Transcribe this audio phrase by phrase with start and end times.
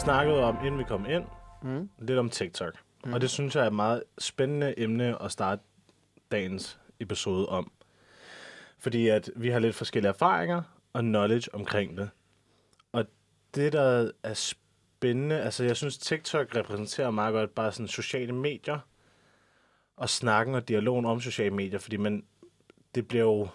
[0.00, 1.24] Vi snakkede om, inden vi kom ind,
[1.62, 1.90] Mm.
[1.98, 2.74] lidt om TikTok.
[3.04, 3.12] Mm.
[3.12, 5.62] Og det synes jeg er et meget spændende emne at starte
[6.32, 7.72] dagens episode om.
[8.78, 10.62] Fordi at vi har lidt forskellige erfaringer
[10.92, 12.10] og knowledge omkring det.
[12.92, 13.04] Og
[13.54, 18.78] det, der er spændende, altså jeg synes, TikTok repræsenterer meget godt bare sådan sociale medier
[19.96, 22.26] og snakken og dialogen om sociale medier, fordi man,
[22.94, 23.48] det bliver jo, et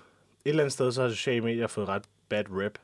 [0.45, 2.77] eller andet sted, så har sociale medier fået ret bad rep.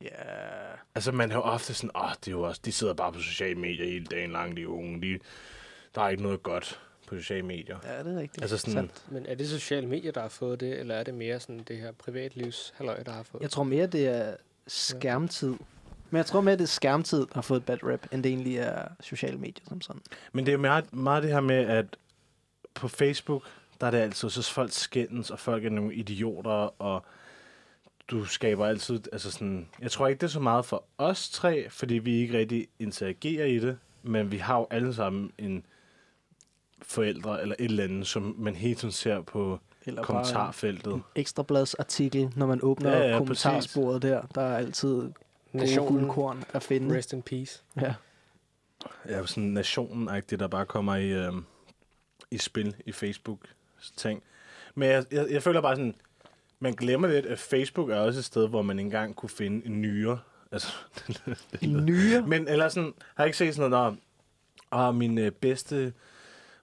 [0.00, 0.73] Ja.
[0.94, 3.20] Altså, man har jo ofte sådan, åh, det er jo også, de sidder bare på
[3.20, 5.02] sociale medier hele dagen lang, de unge.
[5.02, 5.18] De,
[5.94, 7.78] der er ikke noget godt på sociale medier.
[7.84, 8.42] Ja, det er rigtigt.
[8.42, 9.04] Altså sådan, Sandt.
[9.10, 11.76] Men er det sociale medier, der har fået det, eller er det mere sådan det
[11.76, 15.54] her privatlivs halløj, der har fået Jeg tror mere, det er skærmtid.
[16.10, 18.30] Men jeg tror mere, det er skærmtid, der har fået et bad rap, end det
[18.30, 20.02] egentlig er sociale medier som sådan.
[20.32, 21.86] men det er meget, meget det her med, at
[22.74, 23.42] på Facebook,
[23.80, 27.04] der er det altid, så folk skændes, og folk er nogle idioter, og
[28.10, 31.70] du skaber altid, altså sådan, jeg tror ikke, det er så meget for os tre,
[31.70, 35.66] fordi vi ikke rigtig interagerer i det, men vi har jo alle sammen en
[36.82, 40.92] forældre eller et eller andet, som man hele tiden ser på Eller bare kommentarfeltet.
[40.92, 44.22] en ekstrabladsartikel, når man åbner Ja, ja, kommentarsporet der.
[44.34, 45.12] Der er altid gode
[45.52, 46.96] Nationen, guldkorn at finde.
[46.98, 47.62] rest in peace.
[47.80, 47.94] Ja.
[49.08, 51.32] Ja, sådan nationen der bare kommer i, øh,
[52.30, 54.22] i spil i Facebook-ting.
[54.74, 55.94] Men jeg, jeg, jeg føler bare sådan,
[56.64, 59.82] man glemmer lidt, at Facebook er også et sted, hvor man engang kunne finde en
[59.82, 60.18] nyere.
[60.52, 60.72] Altså,
[61.62, 62.26] En nyere.
[62.26, 64.00] Men eller sådan, har jeg ikke set sådan noget, der,
[64.70, 65.92] og min øh, bedste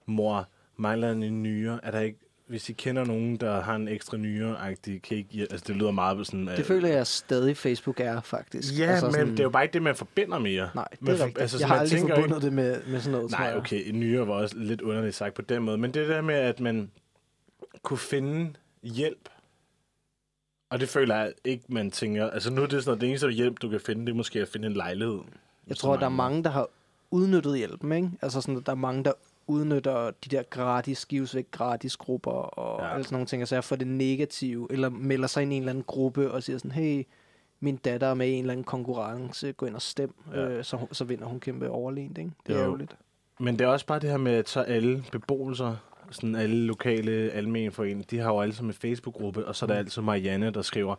[0.06, 1.80] mor mangler en nyere.
[1.82, 5.76] Er der ikke, hvis I kender nogen, der har en ekstra nyere-agtig, ikke, altså det
[5.76, 6.46] lyder meget sådan...
[6.46, 8.78] Det føler jeg stadig, Facebook er, faktisk.
[8.78, 10.70] Ja, altså, men sådan, det er jo bare ikke det, man forbinder mere.
[10.74, 11.40] Nej, det Man er rigtigt.
[11.40, 14.34] altså, jeg har aldrig forbundet det med, med sådan noget, Nej, okay, en nyere var
[14.34, 15.78] også lidt underligt sagt på den måde.
[15.78, 16.90] Men det der med, at man
[17.82, 19.28] kunne finde hjælp,
[20.72, 22.30] og det føler jeg ikke, man tænker...
[22.30, 24.40] Altså nu er det sådan noget, det eneste hjælp, du kan finde, det er måske
[24.40, 25.18] at finde en lejlighed.
[25.68, 26.68] Jeg tror, der er mange, der har
[27.10, 28.10] udnyttet hjælpen, ikke?
[28.22, 29.12] Altså sådan, at der er mange, der
[29.46, 32.92] udnytter de der gratis, gives væk gratis grupper og Ja.
[32.92, 35.70] alle sådan nogle ting, altså for det negative, eller melder sig ind i en eller
[35.72, 37.04] anden gruppe og siger sådan, hey,
[37.60, 40.38] min datter er med i en eller anden konkurrence, gå ind og stem, Ja.
[40.48, 42.30] øh, så, så vinder hun kæmpe overlegent, ikke?
[42.46, 42.64] Det er Jo.
[42.64, 42.96] ærgerligt.
[43.40, 45.76] Men det er også bare det her med, at så alle beboelser,
[46.12, 49.66] sådan alle lokale almene foreninger, de har jo alle sammen en Facebook-gruppe, og så er
[49.66, 49.78] der Mm.
[49.78, 50.94] altid Marianne, der skriver,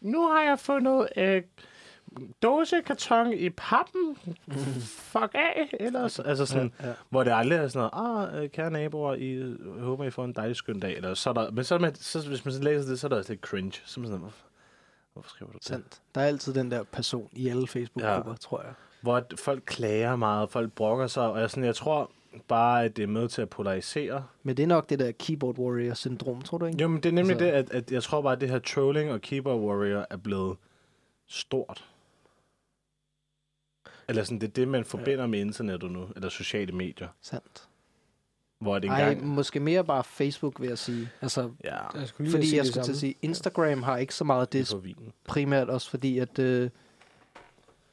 [0.00, 1.42] nu har jeg fundet øh,
[2.42, 4.16] dåsekarton i pappen.
[4.80, 6.18] Fuck af, ellers.
[6.18, 6.94] Altså sådan, Ja, ja.
[7.10, 10.24] Hvor det aldrig er sådan noget, ah, øh, kære naboer, I øh, håber, I får
[10.24, 10.96] en dejlig skøn dag.
[10.96, 13.08] Eller så er der, men så, man, så, hvis man så læser det, så er
[13.08, 13.72] der også lidt cringe.
[13.84, 14.44] Så man sådan, hvorfor,
[15.12, 15.66] hvorfor skriver du det?
[15.66, 16.00] Sandt.
[16.14, 18.36] Der er altid den der person i alle Facebook-grupper, ja.
[18.40, 18.72] tror jeg.
[19.00, 22.10] Hvor folk klager meget, folk brokker sig, og jeg, sådan, jeg tror
[22.48, 24.26] bare, at det er med til at polarisere.
[24.42, 26.82] Men det er nok det der keyboard warrior-syndrom, tror du ikke?
[26.82, 28.58] Jo, men det er nemlig Altså- det, at, at jeg tror bare, at det her
[28.58, 30.56] trolling og keyboard warrior er blevet
[31.28, 31.88] stort.
[34.08, 37.08] Eller sådan, det er det, man forbinder med internettet nu, eller sociale medier.
[37.20, 37.68] Sandt.
[38.60, 39.34] Hvor det Ej, engang...
[39.34, 41.08] måske mere bare Facebook, vil jeg sige.
[41.20, 44.14] Altså, ja, Jeg skulle lige fordi sige jeg skulle til at sige, Instagram har ikke
[44.14, 44.74] så meget det
[45.24, 46.70] primært også fordi, at, øh,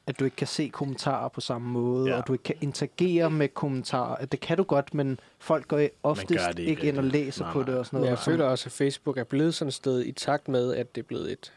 [0.09, 2.17] at du ikke kan se kommentarer på samme måde, Ja.
[2.17, 4.15] og du ikke kan interagere med kommentarer.
[4.15, 7.03] At Det kan du godt, men folk går oftest gør det ikke, ikke ind og
[7.03, 7.65] læser Nej, på nej.
[7.69, 8.09] det og sådan Men noget.
[8.09, 10.95] jeg Og føler også, at Facebook er blevet sådan et sted i takt med, at
[10.95, 11.53] det er blevet et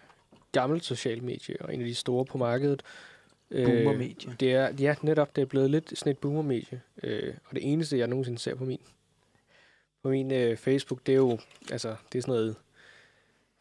[0.52, 2.82] gammelt socialt medie, og en af de store på markedet.
[3.50, 4.36] Øh, Boomer-medie.
[4.40, 6.80] Det er, ja, netop, det er blevet lidt sådan et boomer-medie.
[7.02, 8.80] Øh, og det eneste, jeg nogensinde ser på min,
[10.02, 11.38] på min øh, Facebook, det er jo,
[11.70, 12.56] altså, det er sådan noget,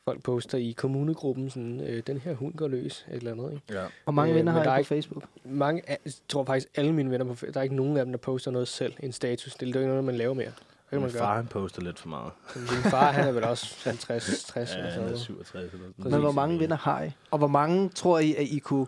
[0.06, 3.79] folk poster i kommunegruppen, sådan, øh, den her hund går løs, et eller andet, ikke?
[3.81, 3.85] Ja.
[4.03, 5.23] Hvor mange Øh, venner har jeg på ikke- Facebook?
[5.45, 5.97] Mange, jeg
[6.29, 8.51] tror faktisk, alle mine venner på Facebook, der er ikke nogen af dem, der poster
[8.51, 9.53] noget selv, en status.
[9.53, 10.45] Det er jo ikke noget, man laver mere.
[10.89, 11.19] Hvad kan Min man gøre?
[11.19, 12.31] far, han poster lidt for meget.
[12.56, 15.19] Din far, han er vel også 50, 60 Ja, eller sådan er noget.
[15.22, 16.12] 67 eller sådan Præcis.
[16.12, 17.12] Men hvor mange venner har I?
[17.31, 18.88] Og hvor mange tror I, at I kunne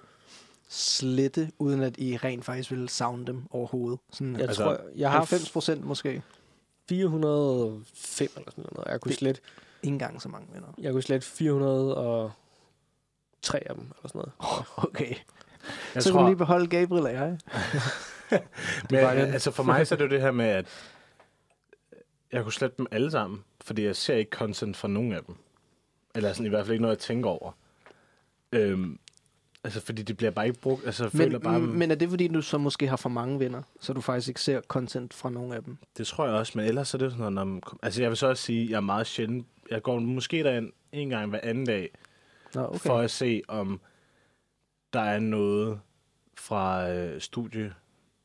[0.69, 4.00] slette, uden at I rent faktisk ville savne dem overhovedet?
[4.13, 6.22] Sådan Jeg Altså, tror, jeg har 90 procent måske.
[6.90, 8.88] 405 eller sådan noget.
[8.91, 9.41] Jeg kunne Det- slet,
[9.84, 10.68] Ikke engang så mange venner.
[10.78, 12.34] jeg kunne slet 403
[13.69, 14.31] af dem, eller sådan noget.
[14.78, 15.16] Okay.
[15.96, 17.38] Jeg så tror, kan du lige beholde Gabriel og jeg.
[18.92, 19.00] men,
[19.34, 20.68] altså for mig så er det jo det her med, at
[22.31, 25.36] jeg kunne slette dem alle sammen, fordi jeg ser ikke content fra nogen af dem.
[26.16, 27.52] Eller sådan i hvert fald ikke noget, jeg tænker over.
[28.52, 29.00] Øhm,
[29.63, 30.86] altså fordi det bliver bare ikke brugt.
[30.86, 33.39] Altså jeg føler Men, bare, men er det fordi, du så måske har for mange
[33.39, 35.77] venner, så du faktisk ikke ser content fra nogen af dem?
[35.98, 38.18] Det tror jeg også, men ellers så er det sådan noget, når altså jeg vil
[38.18, 41.39] så også sige, at jeg er meget sjældent, jeg går måske derind en gang hver
[41.44, 41.89] anden dag,
[42.56, 42.77] Nå, okay.
[42.80, 43.81] for at se, om
[44.94, 45.80] der er noget
[46.38, 47.74] fra øh, studie,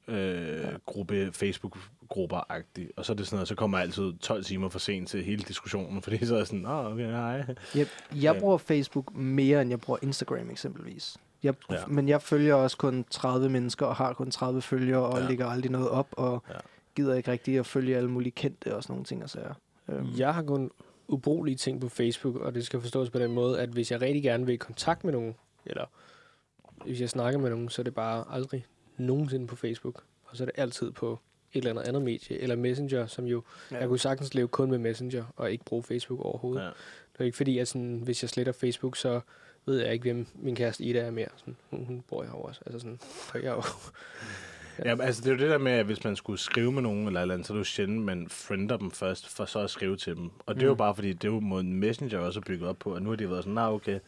[0.09, 0.69] øh, Ja.
[0.87, 2.93] gruppe, Facebook-grupper-agtigt.
[2.97, 5.25] Og så er det sådan noget, så kommer jeg altid 12 timer for sent til
[5.25, 7.45] hele diskussionen, fordi så er jeg sådan, åh, oh, okay, hej.
[7.75, 11.17] Jeg, jeg bruger Facebook mere, end jeg bruger Instagram eksempelvis.
[11.43, 11.87] Jeg, Ja.
[11.87, 15.29] Men jeg følger også kun 30 mennesker, og har kun 30 følgere, og Ja.
[15.29, 16.55] lægger aldrig noget op, og Ja.
[16.97, 19.55] gider ikke rigtig at følge alle mulige kendte og sådan nogle ting og sager.
[19.89, 20.71] Øhm, Jeg har kun
[21.09, 24.23] ubrugelige ting på Facebook, og det skal forstås på den måde, at hvis jeg rigtig
[24.23, 25.35] gerne vil i kontakt med nogen,
[25.67, 25.85] eller
[26.85, 30.03] hvis jeg snakker med nogen, så er det bare aldrig nogensinde på Facebook.
[30.25, 31.19] Og så er det altid på
[31.53, 33.79] et eller andet andet medie, eller Messenger, som jo, ja.
[33.79, 36.63] Jeg kunne sagtens leve kun med Messenger, og ikke bruge Facebook overhovedet.
[36.63, 36.67] Ja.
[37.13, 39.21] Det er ikke fordi, at sådan, hvis jeg sletter Facebook, så
[39.69, 41.29] ved jeg ikke, hvem min kæreste Ida er mere.
[41.37, 42.61] Sådan, hun, hun bor jeg også.
[42.67, 42.99] Altså sådan,
[43.35, 43.63] og jeg jo,
[44.85, 47.07] Ja, altså det er jo det der med, at hvis man skulle skrive med nogen
[47.07, 49.71] eller eller andet, så er det jo sjældent, man friender dem først, for så at
[49.71, 50.31] skrive til dem.
[50.47, 50.79] Og det er jo Mm.
[50.79, 53.17] bare fordi, det er jo måden Messenger også er bygget op på, at nu har
[53.17, 53.99] de været sådan, nej okay,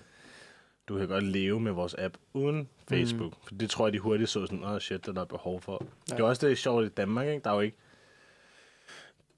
[0.88, 3.32] du kan godt leve med vores app uden Facebook.
[3.32, 3.38] Mm.
[3.42, 5.24] For det tror jeg, de hurtigt så sådan, åh oh, shit, det er der er
[5.24, 5.86] behov for.
[6.10, 6.14] Ja.
[6.14, 7.40] Det er også det sjovt i Danmark, ikke?
[7.44, 7.76] Der er jo ikke,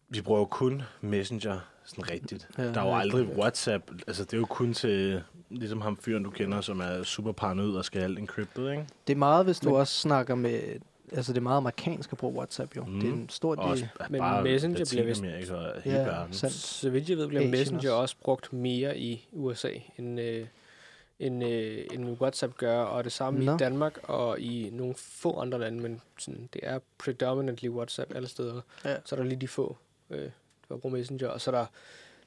[0.08, 2.48] vi bruger jo kun Messenger sådan rigtigt.
[2.58, 3.26] Ja, der er jo aldrig.
[3.38, 5.22] WhatsApp, altså det er jo kun til,
[5.52, 8.87] ligesom ham fyren, du kender, som er super paranoid og skal alt encrypted, ikke?
[9.06, 10.60] Det er meget, hvis du Men- også snakker med...
[11.12, 12.84] Altså, det er meget amerikansk at bruge WhatsApp, jo.
[12.84, 13.00] Mm.
[13.00, 14.10] Det er en stor Og også del.
[14.12, 16.32] Men bare Messenger bliver vist- Latinamerika og hele Ja, verden.
[16.34, 16.54] sandt.
[16.54, 17.93] så vidt jeg ved, bliver Asien Messenger også.
[17.93, 19.69] også brugt mere i USA,
[19.99, 20.46] end, øh,
[21.19, 23.55] end, øh, end WhatsApp gør, og det samme Nå.
[23.55, 28.28] i Danmark og i nogle få andre lande, men sådan, det er predominantly WhatsApp alle
[28.28, 28.60] steder.
[28.84, 28.96] Ja.
[29.05, 29.76] Så er der lige de få,
[30.10, 30.31] øh,
[30.69, 31.66] der bruger Messenger, og så er der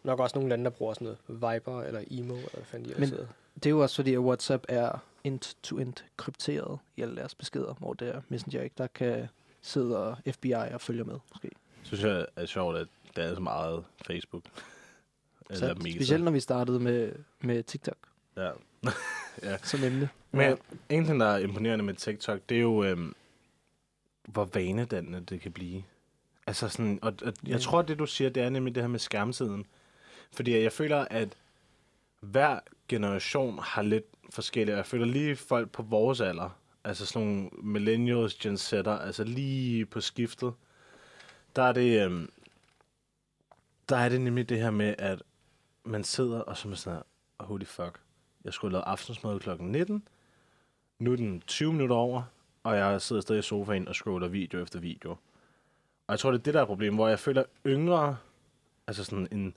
[0.05, 1.19] nok også nogle lande, der bruger sådan noget
[1.55, 3.27] Viber eller Emo, eller hvad fanden de Men- hedder.
[3.55, 7.93] Det er jo også fordi, at WhatsApp er end-to-end krypteret i alle deres beskeder, hvor
[7.93, 9.27] det er Messenger ikke, der kan
[9.61, 11.49] sidde og FBI og følge med, måske.
[11.83, 14.43] synes jeg er sjovt, at der er så meget Facebook.
[15.49, 15.91] Eller Så, Meta.
[15.97, 17.11] specielt når vi startede med,
[17.41, 17.97] med TikTok
[18.37, 18.51] Ja.
[19.63, 20.09] som emne.
[20.31, 20.57] Men
[20.89, 23.15] en ting, der er imponerende med TikTok, det er jo, øhm,
[24.27, 25.83] hvor vanedannende det kan blive.
[26.47, 27.57] Altså sådan, og, og jeg Ja.
[27.57, 29.65] tror, det du siger, det er nemlig det her med skærmtiden.
[30.31, 31.37] Fordi jeg føler, at
[32.19, 34.77] hver generation har lidt forskellige.
[34.77, 36.49] Jeg føler lige folk på vores alder,
[36.83, 40.53] altså sådan nogle millennials, Gen Z'er, altså lige på skiftet,
[41.55, 42.31] der er det, øhm,
[43.89, 45.23] der er det nemlig det her med, at
[45.83, 47.99] man sidder og så er man sådan her, holy fuck,
[48.43, 50.07] jeg skulle have lavet aftensmad klokken 19,
[50.99, 52.23] nu er den 20 minutter over,
[52.63, 55.11] og jeg sidder stadig i sofaen og scroller video efter video.
[56.07, 58.17] Og jeg tror, det er det, der er problemet, hvor jeg føler yngre,
[58.87, 59.55] altså sådan en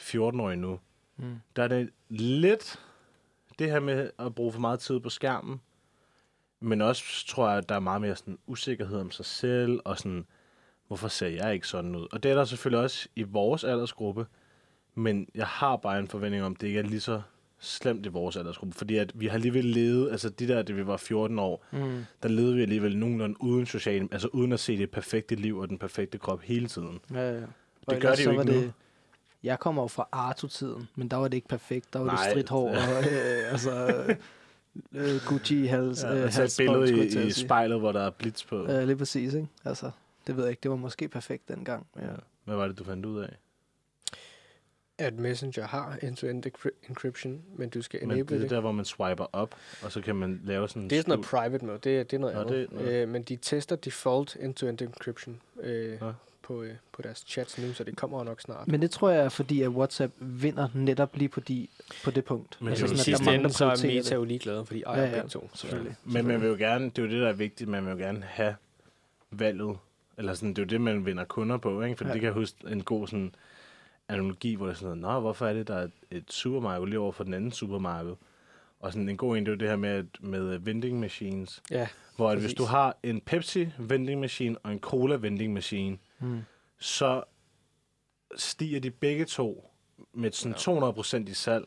[0.00, 0.78] 14-årig nu,
[1.16, 1.34] Mm.
[1.56, 2.80] der er det lidt
[3.58, 5.60] det her med at bruge for meget tid på skærmen,
[6.60, 9.98] men også tror jeg, at der er meget mere sådan usikkerhed om sig selv, og
[9.98, 10.26] sådan,
[10.86, 12.06] hvorfor ser jeg ikke sådan ud?
[12.12, 14.26] Og det er der selvfølgelig også i vores aldersgruppe,
[14.94, 17.22] men jeg har bare en forventning om, at det ikke er lige så
[17.58, 20.86] slemt i vores aldersgruppe, fordi at vi har alligevel levet, altså de der, da vi
[20.86, 22.04] var 14 år, Mm.
[22.22, 25.68] der levede vi alligevel nogenlunde uden social, altså uden at se det perfekte liv og
[25.68, 27.00] den perfekte krop hele tiden.
[27.14, 27.42] Ja, ja.
[27.42, 27.48] Og
[27.86, 28.72] gør ellers de så jo ikke nu.
[29.42, 31.92] Jeg kommer jo fra Arto-tiden, men der var det ikke perfekt.
[31.92, 32.22] Der var Nej.
[32.24, 32.74] det stridt hår og
[33.12, 33.86] øh, altså,
[34.92, 36.04] øh, Gucci-hals.
[36.06, 38.66] Ja, øh, altså et billede i, i spejlet, hvor der er blitz på.
[38.70, 39.48] Ja, lige præcis, ikke?
[39.64, 39.90] Altså,
[40.26, 40.60] det ved jeg ikke.
[40.62, 41.86] Det var måske perfekt dengang.
[41.96, 42.04] Ja.
[42.06, 42.12] Ja.
[42.44, 43.36] Hvad var det, du fandt ud af?
[44.98, 46.44] At Messenger har end-to-end
[46.88, 48.50] encryption, men du skal Men enable det er det.
[48.50, 51.10] der, hvor man swiper op, og så kan man lave sådan en Det er sådan
[51.10, 52.70] noget private mode, det er, det er noget Nå, andet.
[52.70, 56.12] det Øh, men de tester default end-to-end encryption øh, Nå.
[56.50, 58.68] På, øh, på deres chats nu, så det kommer nok snart.
[58.68, 61.66] Men det tror jeg er fordi, at WhatsApp vinder netop lige på, de,
[62.04, 62.56] på det punkt.
[62.60, 64.82] Men altså, det er jo sidste er ende, så er Meta jo ligeglade, for de
[64.82, 65.16] ejer Ja, ja, ja.
[65.16, 65.50] begge to.
[65.54, 65.96] Selvfølgelig.
[66.04, 67.96] Men man vil jo gerne, det er jo det, der er vigtigt, man vil jo
[67.96, 68.54] gerne have
[69.30, 69.76] valget.
[70.18, 71.96] Eller sådan, det er jo det, man vinder kunder på, ikke?
[71.96, 72.08] For ja.
[72.08, 72.12] Ja.
[72.12, 73.34] det kan jeg huske en god sådan,
[74.08, 76.98] analogi, hvor det er sådan noget, Nå, hvorfor er det, der er et supermarked lige
[76.98, 78.12] over for den anden supermarked?
[78.80, 81.62] Og sådan en god en, det er jo det her med, med vending machines.
[81.70, 85.98] Ja, Hvor at hvis du har en Pepsi vending machine og en Cola vending machine,
[86.22, 86.40] Mm.
[86.80, 87.22] Så
[88.36, 89.70] stiger de begge to
[90.14, 90.54] med sådan
[91.24, 91.64] 200% i salg.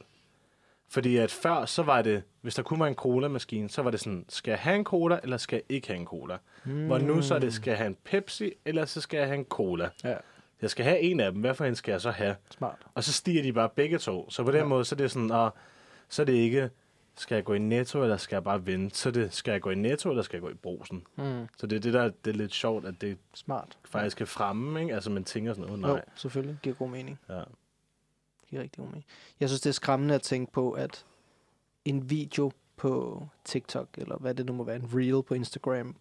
[0.90, 4.00] Fordi at før, så var det, hvis der kun var en cola-maskine, så var det
[4.00, 6.38] sådan, skal jeg have en cola, eller skal jeg ikke have en cola?
[6.66, 6.86] Mm.
[6.86, 9.38] Hvor nu så er det, skal jeg have en Pepsi, eller så skal jeg have
[9.40, 9.90] en cola?
[10.04, 10.16] Ja,
[10.62, 12.36] Jeg skal have en af dem, hvad for en skal jeg så have?
[12.50, 12.78] smart.
[12.94, 14.30] Og så stiger de bare begge to.
[14.30, 14.66] Så på den Ja.
[14.66, 15.54] måde, så er det sådan, og,
[16.10, 16.70] så er det ikke,
[17.16, 18.98] skal jeg gå i netto, eller skal jeg bare vente?
[18.98, 21.04] Så det, skal jeg gå i netto, eller skal jeg gå i brusen?
[21.16, 21.48] Mm.
[21.58, 23.78] Så det er det, der det er lidt sjovt, at det Smart.
[23.86, 24.94] faktisk kan fremme, ikke?
[24.96, 25.92] Altså man tænker sådan, oh, nej.
[25.92, 26.58] Jo, selvfølgelig.
[26.64, 27.20] Giver god mening.
[27.30, 27.44] Ja.
[28.50, 29.06] giver rigtig god mening.
[29.40, 31.06] Jeg synes, det er skræmmende at tænke på, at
[31.86, 35.96] en video på TikTok, eller hvad det nu må være, en reel på Instagram,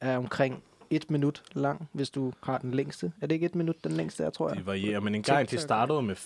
[0.00, 3.12] er omkring et minut lang, hvis du har den længste.
[3.20, 4.58] Er det ikke et minut, den længste er, tror jeg?
[4.58, 5.62] De varierer, men en gang de TikTok.
[5.62, 6.16] startede med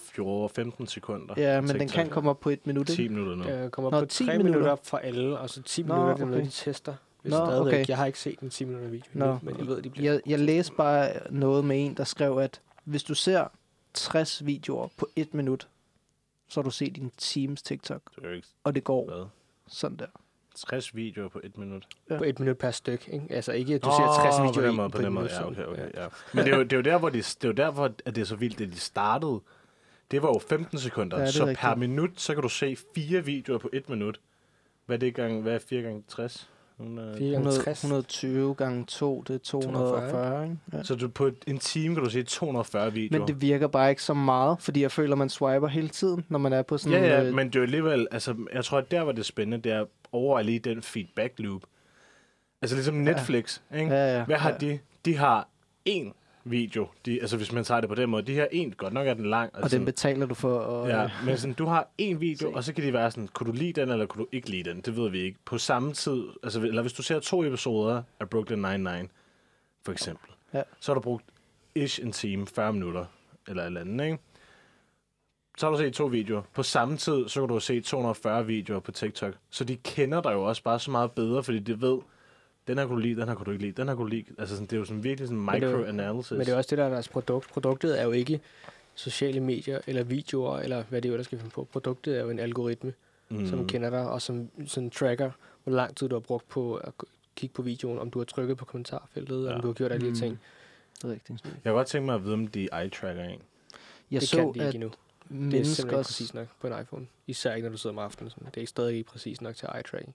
[0.54, 1.34] 15 sekunder.
[1.36, 3.14] Ja, men den kan komme op på et minut, 10 ikke?
[3.14, 3.44] minutter nu.
[3.44, 4.50] jeg kommer Nå, på 10 3 minutter.
[4.58, 6.46] minutter for alle, og så 10 Nå, minutter, det er noget, okay.
[6.46, 6.94] de tester.
[7.22, 7.72] Hvis Nå, stadigvæk.
[7.74, 7.84] okay.
[7.88, 9.24] Jeg har ikke set en 10 minutter video Nå.
[9.24, 10.12] endnu, men jeg ved, de bliver...
[10.12, 13.44] Jeg, jeg læste bare noget med en, der skrev, at hvis du ser
[13.94, 15.68] 60 videoer på et minut,
[16.48, 19.24] så har du set din teams TikTok, Det ikke og det går hvad?
[19.68, 20.06] sådan der.
[20.54, 21.86] 60 videoer på et minut.
[22.10, 22.18] Ja.
[22.18, 23.26] På et minut per styk, ikke?
[23.30, 25.12] Altså ikke, at du Åh, ser 60 på videoer den i måde, på et den
[25.12, 25.24] måde.
[25.40, 26.06] minut, Ja, okay, okay, ja.
[26.32, 28.14] Men det er, jo, det er jo der, hvor de, det er jo derfor, at
[28.16, 29.40] det er så vildt, at de startede.
[30.10, 31.60] Det var jo 15 sekunder, Ja, ja, så rigtigt.
[31.60, 34.20] per minut, så kan du se fire videoer på et minut.
[34.86, 35.42] Hvad er det gang?
[35.42, 36.50] Hvad er 4 gange 60?
[36.82, 37.18] 100.
[37.18, 37.82] 4 gange 100, 60.
[37.84, 40.56] 120 gange 2, det er 240, ikke?
[40.72, 40.82] Ja.
[40.82, 43.18] Så du, på et- en time kan du se 240 videoer.
[43.18, 46.38] Men det virker bare ikke så meget, fordi jeg føler, man swiper hele tiden, når
[46.38, 48.90] man er på sådan ja, ja, øh, men det er alligevel, altså, jeg tror, at
[48.90, 51.62] der var det spændende, det er over lige den feedback loop.
[52.62, 53.90] Altså ligesom Netflix, ikke?
[53.94, 54.24] Ja, ja.
[54.24, 54.56] Hvad har ja.
[54.56, 54.78] de?
[55.04, 55.48] De har
[55.88, 56.12] én
[56.44, 56.88] video.
[57.06, 58.22] De, altså hvis man tager det på den måde.
[58.22, 59.50] De har en, godt nok er den lang.
[59.54, 60.58] Og Altså, den betaler du for.
[60.58, 62.56] Og, Ja, men sådan, du har en video, Se.
[62.56, 64.70] og så kan de være sådan, kunne du lide den, eller kunne du ikke lide
[64.70, 64.80] den?
[64.80, 65.38] Det ved vi ikke.
[65.44, 69.08] På samme tid, altså, eller hvis du ser to episoder af Brooklyn Nine-Nine,
[69.84, 70.62] for eksempel, Ja.
[70.80, 71.24] så har du brugt
[71.74, 73.04] ish en time, 40 minutter,
[73.48, 74.18] eller et eller andet, ikke?
[75.58, 76.42] Så har du set to videoer.
[76.54, 79.34] På samme tid, så kan du se 240 videoer på TikTok.
[79.50, 81.98] Så de kender dig jo også bare så meget bedre, fordi de ved,
[82.66, 84.14] den her kunne du lide, den her kunne du ikke lide, den her kunne du
[84.14, 84.24] lide.
[84.38, 86.30] Altså sådan, det er jo sådan virkelig sådan micro-analysis.
[86.30, 87.48] Men det er også det, der er deres produkt.
[87.48, 88.40] Produktet er jo ikke
[88.94, 91.68] sociale medier, eller videoer, eller hvad det er, der skal finde på.
[91.72, 92.92] Produktet er jo en algoritme,
[93.28, 93.46] mm.
[93.46, 95.30] som kender dig, og som sådan tracker,
[95.64, 96.92] hvor lang tid du har brugt på at
[97.36, 99.54] kigge på videoen, om du har trykket på kommentarfeltet, ja.
[99.54, 100.16] Om du har gjort alle de Mm.
[100.16, 100.40] ting.
[100.94, 101.44] Det er rigtigt.
[101.44, 103.40] Jeg kunne godt tænke mig at vide, om de eye-tracker en.
[104.10, 104.90] Jeg det så, kan de at ikke endnu.
[105.50, 107.06] Det er simpelthen ikke præcis nok på en iPhone.
[107.26, 108.30] Især ikke, når du sidder om aftenen.
[108.30, 108.48] Sådan.
[108.54, 110.14] Det er stadig ikke præcis nok til eye tracking.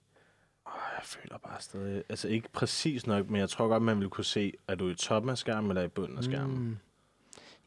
[0.96, 2.02] Jeg føler bare stadig...
[2.08, 4.94] Altså ikke præcis nok, men jeg tror godt, man ville kunne se, er du i
[4.94, 6.58] toppen af skærmen eller i bunden af skærmen.
[6.58, 6.76] Mm.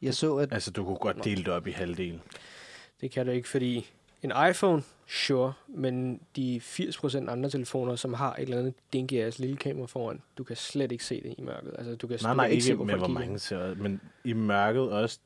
[0.02, 2.20] Jeg så, at Altså, du kunne godt dele det op i halvdel.
[3.00, 3.90] Det kan du ikke, fordi
[4.22, 9.38] en iPhone, sure, men de 80% andre telefoner, som har et eller andet dinky ass
[9.38, 11.74] lille kamera foran, du kan slet ikke se det i mørket.
[11.78, 14.32] Altså, du kan, Nej, du nej, kan ikke se, med, hvor mange ser, men i
[14.32, 15.18] mørket også,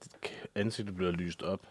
[0.55, 1.67] ansigtet bliver lyst op.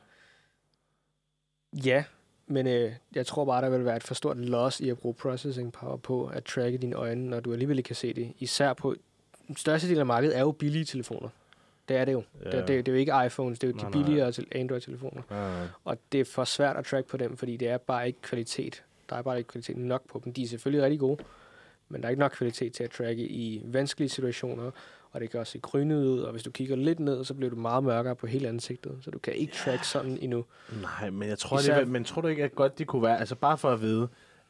[1.85, 2.03] Ja,
[2.47, 5.13] men øh, jeg tror bare, der vil være et for stort loss i at bruge
[5.13, 8.33] processing power på at tracke dine øjne, når du alligevel ikke kan se det.
[8.39, 8.95] Især på...
[9.47, 11.29] Den største del af markedet er jo billige telefoner.
[11.89, 12.23] Det er det jo.
[12.45, 12.49] Ja.
[12.51, 15.21] Det, det, det er jo ikke iPhones, det er jo Nej, de billigere Android-telefoner.
[15.31, 18.21] Ja, Og det er for svært at track på dem, fordi det er bare ikke
[18.21, 18.83] kvalitet.
[19.09, 20.33] Der er bare ikke kvalitet nok på dem.
[20.33, 21.23] De er selvfølgelig rigtig gode,
[21.89, 24.71] men der er ikke nok kvalitet til at tracke i vanskelige situationer,
[25.15, 27.49] og det kan også se grynet ud, og hvis du kigger lidt ned, så bliver
[27.49, 30.45] du meget mørkere på hele ansigtet, så du kan ikke track sådan endnu.
[30.81, 33.19] Nej, men jeg tror Især- alligevel, men tror du ikke, at godt de kunne være,
[33.19, 34.07] altså bare for at vide,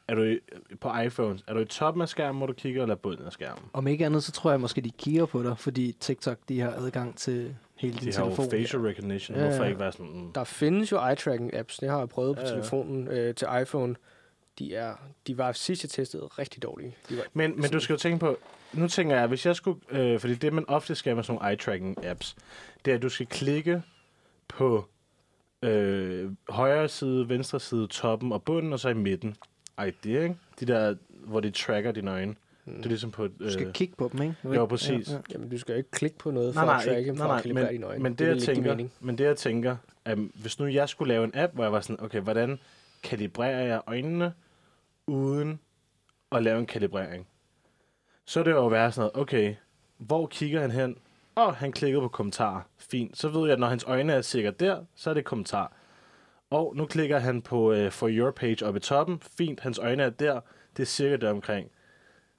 [0.08, 0.38] er du i,
[0.80, 3.62] på iPhones, er du i toppen af skærmen, hvor du kigger, eller bunden af skærmen?
[3.72, 6.70] om ikke andet, så tror jeg måske, de kigger på dig, fordi TikTok, de har
[6.70, 8.50] adgang til hele din De har jo telefon.
[8.50, 12.08] facial recognition, Ja, hvorfor ikke være sådan, mm, Der findes jo eye-tracking-apps, det har jeg
[12.08, 12.54] prøvet på Ja, ja.
[12.54, 13.94] telefonen øh, til iPhone.
[14.58, 14.94] De, er,
[15.26, 16.96] de var sidst jeg testede rigtig dårlige.
[17.08, 18.36] De var, Men, men du skal jo tænke på,
[18.76, 21.52] nu tænker jeg, hvis jeg skulle, øh, fordi det man ofte skal med sådan nogle
[21.54, 22.34] eye-tracking-apps,
[22.84, 23.82] det er, at du skal klikke
[24.48, 24.88] på
[25.62, 29.36] øh, højre side, venstre side, toppen og bunden, og så i midten.
[29.78, 30.36] Ej, det er ikke?
[30.60, 32.34] De der, hvor de tracker dine øjne.
[32.64, 32.74] mm.
[32.76, 33.32] Det er ligesom på et...
[33.40, 34.34] Du skal Øh, kigge på dem, ikke?
[34.54, 35.10] Jo, præcis.
[35.32, 37.24] Jamen, du skal ikke klikke på noget for nej, nej, at tracke ikke, dem, for
[37.24, 38.02] nej, at nej, kalibrere dine men, øjne.
[38.02, 41.24] men det, vil jeg tænker, men det jeg tænker, at hvis nu jeg skulle lave
[41.24, 42.58] en app, hvor jeg var sådan, okay, hvordan
[43.02, 44.32] kalibrerer jeg øjnene,
[45.06, 45.60] uden
[46.32, 47.26] at lave en kalibrering?
[48.26, 49.54] Så er det jo at være sådan noget, okay,
[49.98, 50.96] hvor kigger han hen?
[51.36, 52.66] Oh, han klikkede på kommentar.
[52.78, 53.18] Fint.
[53.18, 55.72] Så ved jeg, at når hans øjne er sikkert der, så er det kommentar.
[56.50, 59.22] Og nu klikker han på uh, For Your page oppe i toppen.
[59.38, 60.40] Fint, hans øjne er der.
[60.76, 61.68] Det er cirka der omkring.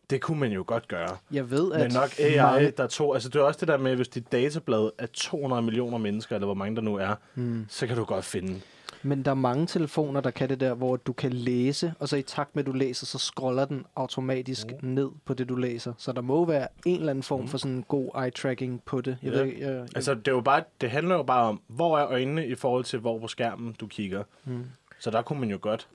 [0.10, 1.18] Det kunne man jo godt gøre.
[1.32, 3.14] Jeg ved, at Men nok AI, mange- der tog...
[3.16, 6.46] Altså, det er også det der med, hvis dit datablad er 200 millioner mennesker, eller
[6.46, 7.66] hvor mange der nu er, Hmm.
[7.70, 8.62] så kan du godt finde...
[9.04, 12.16] Men der er mange telefoner, der kan det der, hvor du kan læse, og så
[12.18, 14.90] i takt med, at du læser, så scroller den automatisk Mm.
[14.90, 15.94] ned på det, du læser.
[15.98, 17.48] Så der må være en eller anden form Mm.
[17.48, 19.18] for sådan en god eye-tracking på det.
[19.24, 19.38] Jeg Ja.
[19.40, 21.98] ved, ikke, jeg, jeg, Altså, det, er jo bare, det handler jo bare om, hvor
[22.00, 24.24] er øjnene i forhold til, hvor på skærmen du kigger.
[24.44, 24.66] hmm.
[25.00, 25.88] Så der kunne man jo godt...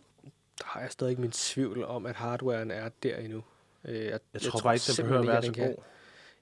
[0.59, 3.42] Der har jeg stadig ikke min tvivl om, at hardwaren er der endnu.
[3.85, 5.75] Øh, Jeg, Jeg, tror bare ikke, den behøver at være så god.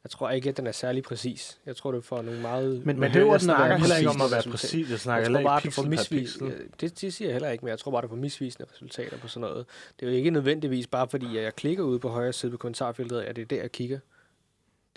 [0.04, 1.58] Jeg tror ikke, at den er særlig præcis.
[1.66, 2.86] Jeg tror, du får nogle meget...
[2.86, 4.90] Men- Men det, at snakker heller ikke om at være præcis.
[4.90, 6.38] Jeg snakker jeg tror bare, at du får misvis...
[6.40, 6.46] Ja,
[6.80, 9.28] Det, det siger jeg heller ikke, men jeg tror bare, du får misvisende resultater på
[9.28, 9.66] sådan noget.
[10.00, 12.56] Det er jo ikke nødvendigvis bare fordi, at jeg klikker ude på højre side på
[12.58, 13.98] kommentarfeltet, at det er der, jeg kigger.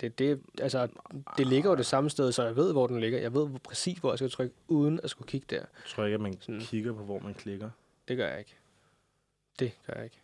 [0.00, 0.88] Det, er det, altså,
[1.38, 3.18] det ligger jo det samme sted, så jeg ved, hvor den ligger.
[3.18, 5.56] Jeg ved hvor præcis, hvor jeg skal trykke, uden at skulle kigge der.
[5.56, 6.60] Jeg tror ikke, at man Sådan.
[6.60, 7.70] kigger på, hvor man klikker.
[8.08, 8.54] Det gør jeg ikke.
[9.58, 10.20] Det gør jeg ikke.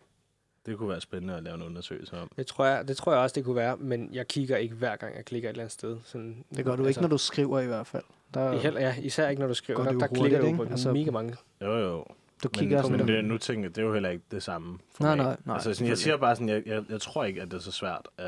[0.65, 2.31] Det kunne være spændende at lave en undersøgelse om.
[2.37, 4.95] Det tror, jeg, det tror jeg også, det kunne være, men jeg kigger ikke hver
[4.95, 5.97] gang, jeg klikker et eller andet sted.
[6.03, 8.03] Sådan, Det gør du ikke, når du skriver i hvert fald.
[8.33, 9.83] Der, I heller, ja, især ikke, når du skriver.
[9.83, 11.35] Der, der klikker du på Altså- altså, mega mange.
[11.61, 12.05] Jo, jo.
[12.43, 13.07] Du Men, kigger men sådan...
[13.07, 14.79] det, nu tænker jeg, det er jo heller ikke det samme.
[14.95, 15.25] For Nej, mig.
[15.25, 17.57] nej, nej, Altså, sådan, jeg siger bare sådan, jeg, jeg, jeg tror ikke, at det
[17.57, 18.07] er så svært.
[18.19, 18.25] Uh,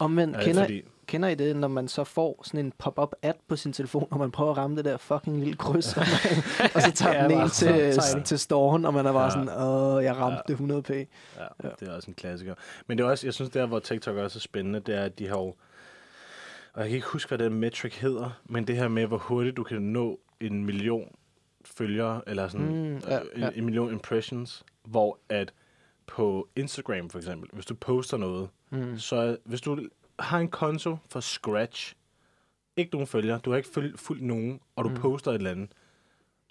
[0.00, 3.12] Og men, uh, kender, fordi, kender I det, når man så får sådan en pop-up
[3.22, 6.02] ad på sin telefon, og man prøver at ramme det der fucking lille kryds, og,
[6.02, 8.26] man, og så tager Ja, den en til, tegning.
[8.26, 9.30] til storen, og man er bare Ja.
[9.30, 10.54] sådan, åh, jeg ramte Ja.
[10.54, 10.92] det 100p.
[10.94, 10.98] ja,
[11.42, 11.46] Ja.
[11.64, 12.54] ja, det er også en klassiker.
[12.86, 15.18] Men det er også, jeg synes, der hvor TikTok også er spændende, det er, at
[15.18, 15.54] de har jo,
[16.74, 19.56] og jeg kan ikke huske, hvad den metric hedder, men det her med, hvor hurtigt
[19.56, 21.08] du kan nå en million
[21.64, 23.50] følgere, eller sådan Mm, ja, ja, en, ja.
[23.54, 25.52] en million impressions, hvor at
[26.06, 28.98] på Instagram for eksempel, hvis du poster noget, Mm.
[28.98, 31.94] Så hvis du har en konto for Scratch,
[32.76, 34.96] ikke nogen følger, du har ikke føl- fulgt nogen, og du Mm.
[34.96, 35.70] poster et eller andet,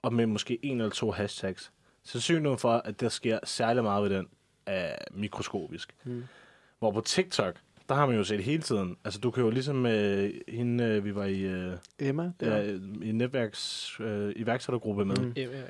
[0.02, 1.72] og med måske en eller to hashtags,
[2.04, 4.28] så synligheden for, at der sker særlig meget ved den,
[4.66, 5.96] er mikroskopisk.
[6.04, 6.24] Mm.
[6.80, 7.56] Hvor på TikTok,
[7.90, 8.98] der har man jo set hele tiden.
[9.06, 12.46] Altså, du kan jo ligesom øh, hende, øh, vi var i, øh, Emma, ja.
[12.46, 12.80] der.
[13.04, 15.16] i netværks øh, iværksættergruppe med.
[15.16, 15.24] Mm.
[15.24, 15.34] Mm.
[15.36, 15.64] Ja, ja.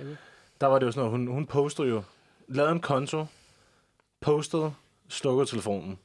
[0.61, 2.03] Der var det jo sådan noget, hun, hun postede jo,
[2.47, 3.25] lavede en konto,
[4.21, 4.73] postede,
[5.09, 5.99] slukkede telefonen.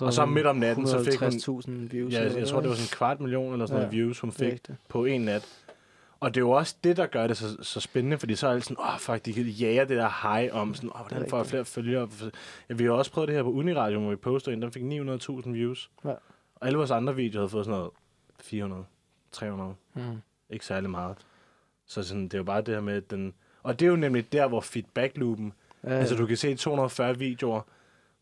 [0.00, 1.28] Og så midt om natten, så fik hun...
[1.28, 2.12] 150.000 views.
[2.12, 3.86] Ja, eller jeg tror, det var sådan en kvart million eller sådan Ja.
[3.86, 4.78] noget views, hun fik Rigtigt.
[4.88, 5.48] på en nat.
[6.22, 8.50] Og det er jo også det, der gør det så, så spændende, fordi så er
[8.50, 11.08] alle sådan, åh, oh, fuck, de kan jage det der high om, sådan, åh, oh,
[11.08, 12.08] hvordan får jeg flere følgere?
[12.68, 14.82] Ja, vi har også prøvet det her på Uniradio, hvor vi postede en, den fik
[14.82, 15.90] 900.000 views.
[16.04, 16.10] Ja.
[16.54, 17.90] Og alle vores andre videoer havde fået sådan noget
[18.40, 18.84] 400,
[19.32, 20.02] 300, Mm.
[20.50, 21.16] ikke særlig meget.
[21.86, 23.34] Så sådan, det er jo bare det her med, den...
[23.62, 25.52] Og det er jo nemlig der, hvor feedback-loopen...
[25.84, 27.60] Ja, Altså, du kan se 240 videoer,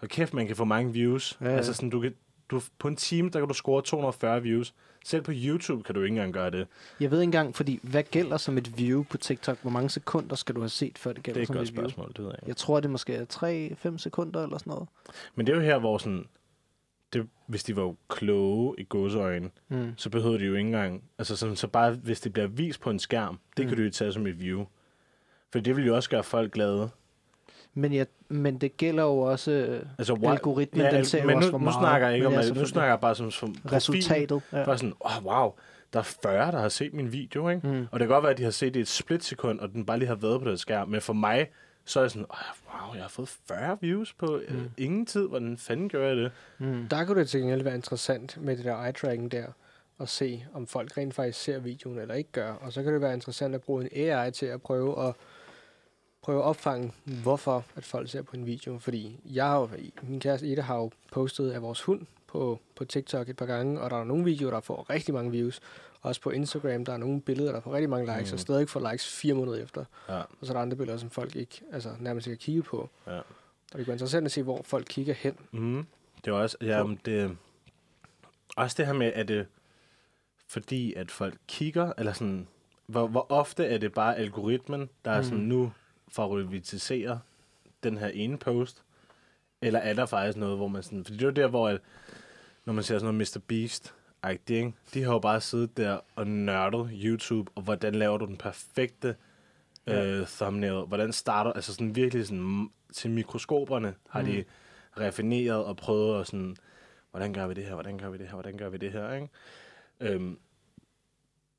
[0.00, 1.38] og kæft, man kan få mange views.
[1.40, 1.56] Ja, ja.
[1.56, 2.14] Altså, sådan, du kan,
[2.50, 4.74] du, på en time, der kan du score 240 views.
[5.04, 6.66] Selv på YouTube kan du ikke engang gøre det.
[7.00, 9.58] Jeg ved ikke engang, fordi hvad gælder som et view på TikTok?
[9.62, 11.68] Hvor mange sekunder skal du have set, før det Det gælder er et som godt
[11.68, 11.82] et view?
[11.88, 12.48] spørgsmål, det ved jeg ikke.
[12.48, 13.24] Jeg tror, det måske er
[13.94, 14.88] 3-5 sekunder eller sådan noget.
[15.34, 16.24] Men det er jo her, hvor sådan...
[17.12, 19.92] Det, hvis de var kloge i gåseøjne, Mm.
[19.96, 21.02] så behøver de jo ikke engang...
[21.18, 23.68] Altså, sådan, så bare hvis det bliver vist på en skærm, det Mm.
[23.68, 24.64] kan du jo tage som et view.
[25.52, 26.90] For det vil jo også gøre folk glade.
[27.74, 31.36] Men, jeg, men det gælder jo også øh, Altså, why- algoritmen, den ser jo men
[31.36, 31.74] også, nu, hvor nu meget.
[31.82, 33.70] snakker jeg ikke men om, ja, at, nu snakker jeg bare som, som profil.
[33.76, 34.42] resultatet.
[34.52, 34.64] Ja.
[34.64, 35.52] Bare sådan, oh, wow,
[35.92, 37.66] der er 40, der har set min video, ikke?
[37.68, 37.86] Mm.
[37.92, 39.86] Og det kan godt være, at de har set det i et splitsekund, og den
[39.86, 40.88] bare lige har været på det skærm.
[40.88, 41.50] Men for mig,
[41.84, 42.38] så er jeg sådan, oh,
[42.86, 44.54] wow, jeg har fået 40 views på mm.
[44.54, 44.60] Mm.
[44.60, 45.28] øh, ingen tid.
[45.28, 46.32] Hvordan fanden gør jeg det?
[46.58, 46.86] Mm.
[46.90, 49.44] Der kunne det til gengæld være interessant med det der eye-tracking der,
[49.98, 52.52] og se, om folk rent faktisk ser videoen eller ikke gør.
[52.52, 55.14] Og så kan det være interessant at bruge en AI til at prøve at
[56.22, 58.78] prøve at opfange, hvorfor at folk ser på en video.
[58.78, 59.68] Fordi jeg har jo,
[60.02, 63.80] min kæreste Ida har jo postet af vores hund på, på TikTok et par gange,
[63.80, 65.60] og der er nogle videoer, der får rigtig mange views.
[66.02, 68.34] Også på Instagram, der er nogle billeder, der får rigtig mange likes, Mm.
[68.34, 68.34] mm.
[68.34, 69.84] og stadig får likes fire måneder efter.
[70.08, 70.18] Ja.
[70.18, 72.90] Og så er der andre billeder, som folk ikke altså, nærmest ikke har kigget på.
[73.06, 73.18] Ja.
[73.72, 75.36] Og det kan interessant at se, hvor folk kigger hen.
[75.52, 75.86] Mm.
[76.24, 77.36] Det er også, ja, det,
[78.56, 79.46] også det her med, at det
[80.48, 82.48] fordi, at folk kigger, eller sådan,
[82.86, 85.24] hvor, hvor ofte er det bare algoritmen, der er Mm.
[85.24, 85.72] sådan, nu
[86.10, 87.18] favoritiserer
[87.82, 88.82] den her ene post,
[89.62, 91.80] eller er der faktisk noget, hvor man sådan, fordi det er jo der, hvor, at,
[92.64, 93.40] når man ser sådan noget Mr.
[93.48, 93.94] Beast,
[94.50, 94.72] ikke?
[94.94, 99.16] De har jo bare siddet der og nørdet YouTube, og hvordan laver du den perfekte
[99.86, 100.04] Ja.
[100.06, 104.26] øh, thumbnail, hvordan starter, altså sådan virkelig sådan, til mikroskoperne har Mm.
[104.26, 104.44] de
[105.00, 106.56] raffineret og prøvet at sådan,
[107.10, 109.12] hvordan gør vi det her, hvordan gør vi det her, hvordan gør vi det her,
[109.14, 109.28] ikke?
[110.00, 110.38] Øhm,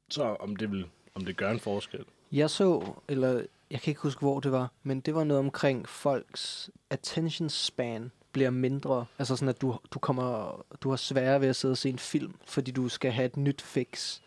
[0.09, 0.85] så om det vil,
[1.15, 2.05] om det gør en forskel.
[2.31, 5.89] Jeg så, eller jeg kan ikke huske, hvor det var, men det var noget omkring
[5.89, 9.05] folks attention span bliver mindre.
[9.19, 11.99] Altså sådan, at du, du, kommer, du har sværere ved at sidde og se en
[11.99, 14.19] film, fordi du skal have et nyt fix.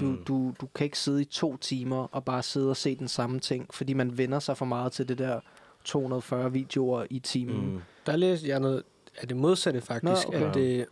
[0.00, 0.24] Du, Mm.
[0.24, 3.40] du, du kan ikke sidde i to timer og bare sidde og se den samme
[3.40, 5.40] ting, fordi man vender sig for meget til det der
[5.84, 7.72] 240 videoer i timen.
[7.72, 7.80] Mm.
[8.06, 8.82] Der læste jeg noget
[9.16, 10.50] af det modsatte faktisk, Nå, okay.
[10.50, 10.86] at, øh,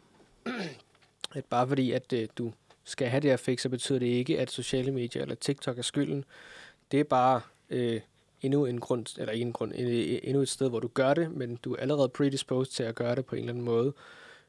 [1.34, 2.52] at bare fordi, at øh, du
[2.84, 5.82] skal have det her fix, så betyder det ikke, at sociale medier eller TikTok er
[5.82, 6.24] skylden.
[6.90, 8.00] Det er bare øh,
[8.42, 11.30] endnu en grund, eller ikke en grund, en- endnu et sted, hvor du gør det,
[11.32, 13.92] men du er allerede predisposed til at gøre det på en eller anden måde.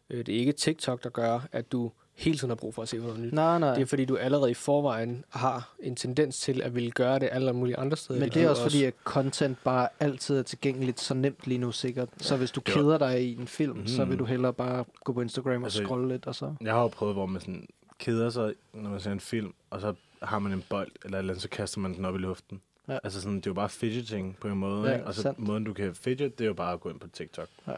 [0.10, 2.90] Øh, det er ikke TikTok, der gør, at du hele tiden har brug for at
[2.90, 3.34] se noget nyt.
[3.34, 3.74] Nej, nej.
[3.74, 7.30] Det er fordi, du allerede i forvejen har en tendens til at ville gøre det
[7.32, 8.20] alle mulige andre steder.
[8.20, 11.72] Men det er også fordi, at content bare altid er tilgængeligt så nemt lige nu
[11.72, 12.10] sikkert.
[12.18, 13.88] Så hvis du keder dig i en film, mm.
[13.88, 14.18] så vil Mhm.
[14.18, 16.56] du hellere bare gå på Instagram og Altså, scrolle lidt, og så...
[16.62, 17.68] Jeg har jo prøvet, hvor man sådan
[18.00, 21.20] keder sig, når man ser en film, og så har man en bold, eller et
[21.22, 22.62] eller andet, så kaster man den op i luften.
[22.88, 22.98] Ja.
[23.04, 25.08] Altså sådan, det er jo bare fidgeting på en måde, Ja, ikke?
[25.08, 25.40] Og så sandt.
[25.40, 27.48] måden, du kan fidget, det er jo bare at gå ind på TikTok.
[27.68, 27.72] Ja.
[27.72, 27.78] Men,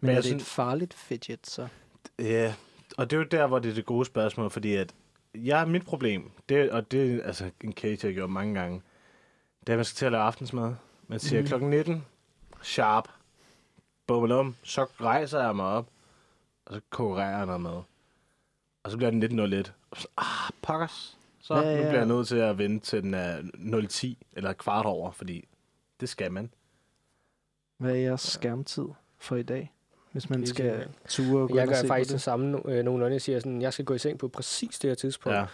[0.00, 1.68] Men er det synes- et farligt fidget, så?
[2.18, 2.54] Ja,
[2.96, 4.94] og det er jo der, hvor det er det gode spørgsmål, fordi at
[5.34, 8.82] jeg, mit problem, det, og det er altså en case, jeg har gjort mange gange,
[9.60, 10.74] det er, at man skal til at lave aftensmad.
[11.08, 11.46] Man siger mm.
[11.46, 12.04] klokken 19,
[12.62, 13.08] sharp,
[14.06, 15.86] bummelum, så rejser jeg mig op,
[16.66, 17.82] og så konkurrerer jeg noget mad.
[18.82, 19.70] Og så bliver den 19.01.
[19.90, 21.16] Og så, ah, pokkers.
[21.46, 21.88] Så Ja, ja, ja, nu ja.
[21.88, 25.44] bliver jeg nødt til at vente til den er 0.10, eller kvart over, fordi
[26.00, 26.50] Det skal man.
[27.78, 28.84] Hvad er jeres skærmtid
[29.18, 29.72] for i dag?
[30.12, 33.12] Hvis man skal ture og gå Jeg gør faktisk det samme no- øh, nogenlunde.
[33.12, 35.38] Jeg siger sådan, jeg skal gå i seng på præcis det her tidspunkt.
[35.38, 35.44] Ja.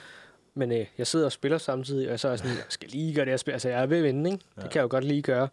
[0.55, 3.14] Men øh, jeg sidder og spiller samtidig, og så er jeg sådan, jeg skal lige
[3.14, 3.55] gøre det, jeg spiller.
[3.55, 4.44] Altså, jeg er ved at vinde, ikke?
[4.57, 4.62] Ja.
[4.62, 5.48] Det kan jeg jo godt lige gøre.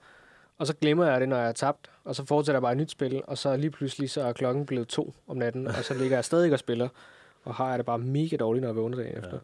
[0.58, 2.78] Og så glemmer jeg det, når jeg er tabt, og så fortsætter jeg bare et
[2.78, 5.94] nyt spil, og så lige pludselig så er klokken blevet to om natten, og så
[5.94, 6.90] ligger jeg stadig og spiller,
[7.44, 9.40] og har jeg det bare mega dårligt, når jeg vågner dagen efter.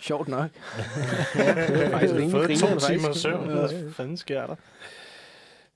[0.00, 0.50] Sjovt nok.
[1.34, 3.48] Ja, det er faktisk rimelig Fået to timer søvn.
[3.50, 4.56] Hvad fanden sker der?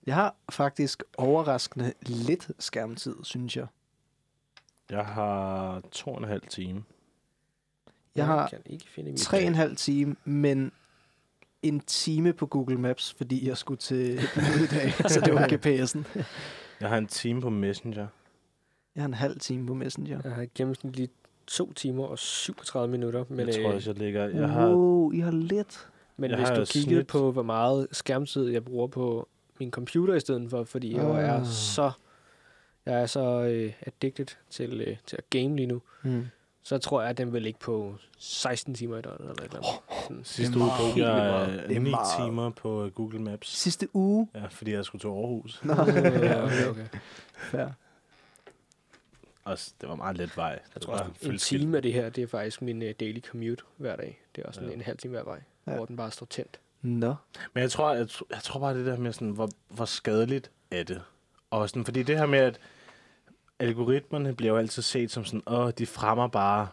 [0.07, 3.67] Jeg har faktisk overraskende lidt skærmtid, synes jeg.
[4.91, 6.83] Jeg har to og en halv time.
[8.15, 10.73] Jeg har kan ikke finde tre og en halv time, men
[11.63, 15.35] en time på Google Maps, fordi jeg skulle til et møde i dag, så det
[15.35, 16.23] var GPS'en.
[16.81, 18.07] Jeg har en time på Messenger.
[18.95, 20.21] Jeg har en halv time på Messenger.
[20.25, 21.13] Jeg har gennemsnitligt
[21.51, 23.25] to timer og 37 minutter.
[23.29, 24.29] Men, jeg tror øh, også, jeg ligger...
[24.29, 25.89] Jeg har, Wow, I har lidt.
[26.17, 27.07] men jeg hvis har du kiggede snit.
[27.07, 29.29] på, hvor meget skærmtid jeg bruger på
[29.61, 31.25] min computer i stedet for, fordi jeg Ah.
[31.41, 31.91] er så
[32.87, 36.27] jeg er så øh, addicted til, øh, til at game lige nu, Mm.
[36.63, 39.21] så tror jeg, at den vil ligge på 16 timer i døgnet.
[39.21, 40.27] Eller et eller andet.
[40.27, 41.63] Sidste uge brugte jeg vildt.
[41.69, 42.07] Det er øh, ni meget.
[42.19, 43.49] timer på øh, Google Maps.
[43.59, 44.29] Sidste uge.
[44.35, 45.61] Ja, fordi jeg skulle til Aarhus.
[45.65, 45.75] Nå,
[46.29, 46.87] Ja, okay, okay.
[47.37, 47.67] fair.
[49.45, 50.61] Og s- det var meget let vej.
[50.75, 51.41] Jeg tror også, en skidt.
[51.61, 54.21] time af det her, det er faktisk min uh, daily commute hver dag.
[54.37, 54.75] Det er også sådan Ja.
[54.75, 55.75] en halv time hver vej, Ja.
[55.75, 56.61] hvor den bare står tændt.
[56.83, 57.15] Nå.
[57.55, 60.83] Men jeg tror, jeg, jeg tror bare det der med, sådan, hvor, hvor skadeligt er
[60.83, 61.03] det.
[61.51, 62.61] Og sådan, fordi det her med, at
[63.59, 66.69] algoritmerne bliver jo altid set som sådan, åh, de fremmer bare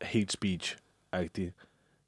[0.00, 0.76] hate speech
[1.16, 1.50] -agtigt.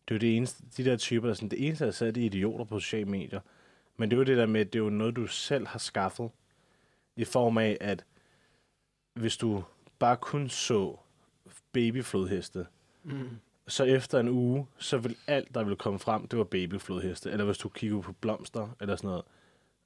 [0.09, 2.21] Det er jo det eneste, de der typer, der sådan, det eneste, der er det
[2.21, 3.41] er idioter på sociale medier.
[3.97, 5.79] Men det er jo det der med, at det er jo noget, du selv har
[5.79, 6.31] skaffet.
[7.17, 8.05] I form af, at
[9.15, 9.65] hvis du
[10.05, 10.97] bare kun så
[11.73, 12.67] babyflodheste,
[13.07, 13.29] Mm.
[13.69, 17.31] så efter en uge, så vil alt, der vil komme frem, det var babyflodheste.
[17.31, 19.23] Eller hvis du kigger på blomster, eller sådan noget.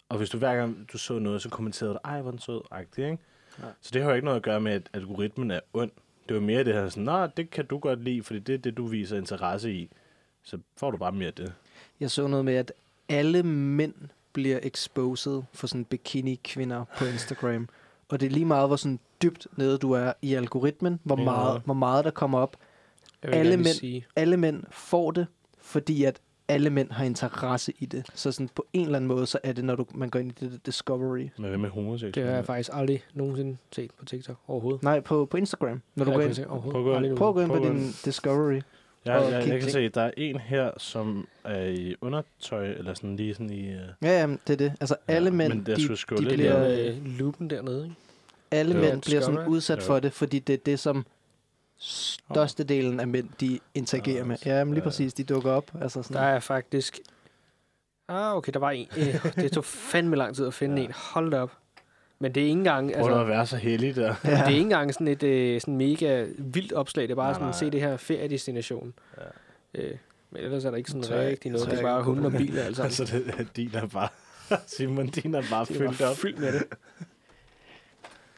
[0.09, 2.61] Og hvis du hver gang du så noget, så kommenterede du, ej, hvor den sød,
[2.71, 3.19] agtig, ikke?
[3.59, 3.65] Ja.
[3.81, 5.91] Så det har jo ikke noget at gøre med, at algoritmen er ond.
[6.29, 8.59] Det var mere det her sådan, nå, det kan du godt lide, fordi det er
[8.59, 9.91] det, du viser interesse i.
[10.43, 11.53] Så får du bare mere af det.
[12.01, 12.73] Jeg så noget med, at
[13.09, 13.95] alle mænd
[14.33, 17.69] bliver exposed for sådan bikini-kvinder på Instagram.
[18.09, 21.25] Og det er lige meget, hvor sådan dybt nede du er i algoritmen, hvor Ja.
[21.25, 22.57] meget, hvor meget der kommer op.
[23.23, 25.27] Jeg vil Alle mænd- sige, Alle mænd får det,
[25.61, 28.07] fordi at alle mænd har interesse i det.
[28.15, 30.31] Så sådan på en eller anden måde, så er det, når du, man går ind
[30.31, 31.29] i det der discovery.
[31.39, 32.21] Men hvad med homoseksuelle?
[32.23, 34.83] det har jeg faktisk aldrig nogensinde set på TikTok overhovedet.
[34.83, 35.83] Nej, på, på Instagram.
[35.95, 37.49] Når du går ind, Prøv at gå ind.
[37.51, 38.61] på gå din discovery.
[39.09, 42.95] Jeg, og jeg, jeg kan se, der er en her, som er i undertøj, eller
[42.95, 43.69] sådan lige sådan i...
[43.69, 44.73] Uh, Ja, jamen, det er det.
[44.81, 45.83] Altså Ja, alle mænd, men det de,
[46.17, 47.97] de lidt bliver, øh, loopen dernede, ikke?
[48.51, 48.81] alle Jo.
[48.81, 49.83] mænd bliver sådan udsat Jo.
[49.83, 51.07] for det, fordi det er det, som
[51.79, 54.37] størstedelen af mænd, de interagerer Ja, med.
[54.47, 54.89] Ja, men lige ja.
[54.89, 55.71] præcis, de dukker op.
[55.81, 56.99] Altså Der sådan, er faktisk...
[58.09, 58.87] Ah, okay, der var en.
[58.99, 60.87] Øh, det tog fandme lang tid at finde Ja.
[60.87, 60.93] en.
[60.95, 61.53] Hold da op.
[62.21, 62.93] Men det er ikke engang...
[62.93, 64.15] Prøv altså, Altså, at være så heldig der.
[64.23, 67.03] det er ikke engang sådan et øh, sådan mega vildt opslag.
[67.03, 67.53] Det er bare Nej, sådan, nej.
[67.59, 68.95] se det her feriedestination.
[69.75, 69.81] Ja.
[69.83, 69.97] Øh,
[70.31, 71.71] men ellers er der ikke sådan jeg- rigtig noget.
[71.71, 72.83] Det er bare hunde og biler, altså.
[72.83, 74.09] Altså, det, din er bare...
[74.77, 76.17] Simon, din er bare det er fyldt bare op.
[76.17, 76.63] fyldt med det.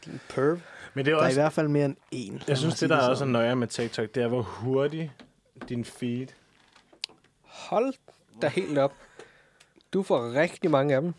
[0.05, 0.59] Din perv.
[0.93, 1.39] Men det er der er i også...
[1.41, 2.31] hvert fald mere end én.
[2.33, 5.11] lad Jeg synes, det, der er også nøje med TikTok, det er, hvor hurtigt
[5.69, 6.27] din feed...
[7.43, 7.93] Hold
[8.41, 8.93] da helt op.
[9.93, 11.13] Du får rigtig mange af dem.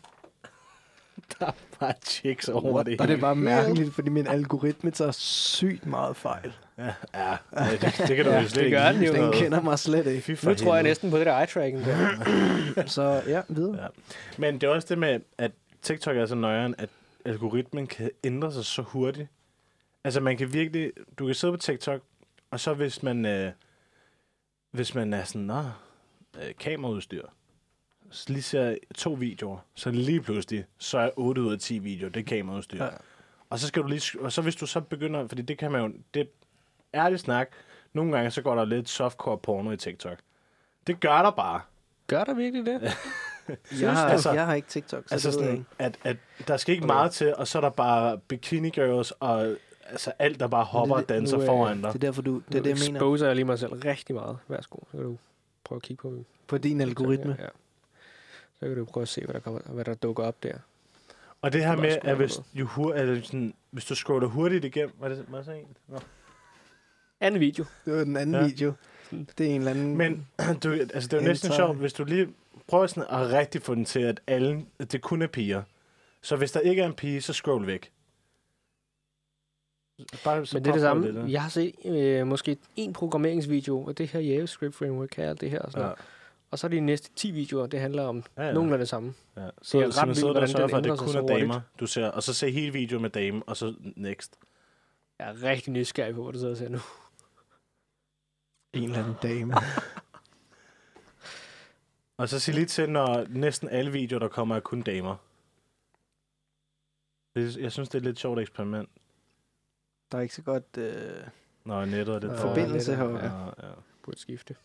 [1.41, 5.11] Der er bare chicks over det Og det er bare mærkeligt, fordi min algoritme tager
[5.13, 6.53] sygt meget fejl.
[6.79, 7.37] Ja, ja
[7.71, 9.13] det, det kan du Ja, jo slet det ikke gør den jo.
[9.13, 9.35] Den Noget.
[9.35, 10.23] kender mig slet ikke.
[10.23, 12.87] Fy for Nu tror jeg næsten på det der eye-tracking der.
[12.97, 13.83] Så ja, videre.
[13.83, 13.87] Ja.
[14.39, 16.89] Men det er også det med, at TikTok er så nøjeren, at
[17.25, 19.29] algoritmen kan ændre sig så hurtigt.
[20.05, 22.01] Altså man kan virkelig, du kan sidde på TikTok,
[22.51, 23.53] og så hvis man, øh,
[24.71, 25.63] hvis man er sådan, nå,
[26.39, 27.23] øh, kameraudstyr,
[28.13, 32.11] så lige ser to videoer, så lige pludselig, så er 8 ud af 10 videoer,
[32.11, 32.85] det er kameraudstyr.
[32.85, 32.91] Ja.
[33.51, 35.81] Og så skal du lige, og så hvis du så begynder, fordi det kan man
[35.81, 36.27] jo, det er
[36.95, 37.49] ærligt snak,
[37.93, 40.19] nogle gange så går der lidt softcore porno i TikTok.
[40.87, 41.61] Det gør der bare.
[42.07, 42.81] Gør der virkelig det?
[43.81, 45.99] Jeg har, altså- jeg har ikke TikTok, så Altså det ved jeg sådan, ikke.
[46.05, 46.95] at, at der skal ikke Okay.
[46.95, 49.55] meget til, og så er der bare bikini girls, og
[49.87, 51.89] altså alt, der bare hopper det- og danser nu, øh, foran Det dig.
[51.89, 53.27] er derfor, du, det er Nu det, jeg mener.
[53.27, 54.39] jeg lige mig selv rigtig meget.
[54.49, 55.17] Værsgo, så kan du
[55.65, 57.37] prøve at kigge på min På din algoritme.
[57.39, 57.47] Ja.
[58.63, 60.55] Så kan du prøve at se, hvad der, kommer, hvad der dukker op der.
[61.43, 64.95] Og det her med, at hvis, jo hur, altså sådan, hvis du scroller hurtigt igennem,
[64.99, 65.67] hvad er det, det så en?
[65.89, 65.99] Nå.
[67.21, 67.65] Anden video.
[67.85, 68.47] Det var den anden Ja.
[68.47, 68.73] video.
[69.39, 69.97] Det er en eller anden...
[69.97, 70.27] Men
[70.63, 72.29] du, altså, det er jo næsten sjovt, hvis du lige
[72.69, 75.63] prøver sådan at rigtig få den til, at alle, at det kun er piger.
[76.23, 77.93] Så hvis der ikke er en pige, så scroll væk.
[80.25, 81.13] Bare, så Men det er det samme.
[81.15, 81.27] der.
[81.27, 85.51] Jeg har set øh, måske en programmeringsvideo, og det her JavaScript framework kan alt det
[85.51, 85.59] her.
[85.59, 85.87] Og, sådan Ja.
[85.87, 85.99] noget.
[86.53, 89.15] Og så er de næste 10 videoer, det handler om Ja, ja, nogenlunde det samme.
[89.37, 89.41] Ja.
[89.41, 90.99] Det er Så, ret så vildt, sidder der og hvordan sørger den for, at det
[90.99, 92.07] kun så er damer, du ser.
[92.07, 94.39] Og så se hele videoen med dame, og så next.
[95.19, 96.79] Jeg er rigtig nysgerrig på, hvad du sidder og ser nu.
[98.73, 99.55] En eller anden dame.
[102.17, 105.17] Og så sig lige til, når næsten alle videoer, der kommer, er kun damer.
[107.35, 108.89] Det, jeg synes, det er et lidt sjovt eksperiment,
[110.13, 110.77] Der er ikke så godt...
[110.79, 111.23] Øh,
[111.65, 112.41] når nettet er lidt.
[112.41, 113.19] Forbindelse heroppe.
[113.19, 113.73] Ja, Ja, ja.
[114.03, 114.57] burde skifte.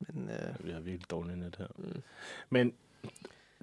[0.00, 1.66] Men øh, Vi har virkelig dårligt net her.
[1.78, 2.02] Mm.
[2.50, 2.72] Men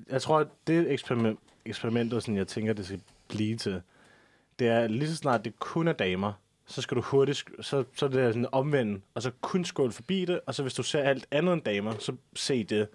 [0.10, 3.82] jeg tror, at det eksperiment, eksperimentet, sådan jeg tænker, det skal blive til,
[4.60, 6.34] det er lige så snart det kun er damer,
[6.66, 10.26] så skal du hurtigt, så, så er det sådan omvendt, og så kun skål forbi
[10.26, 12.88] det, og så hvis du ser alt andet end damer, så se det.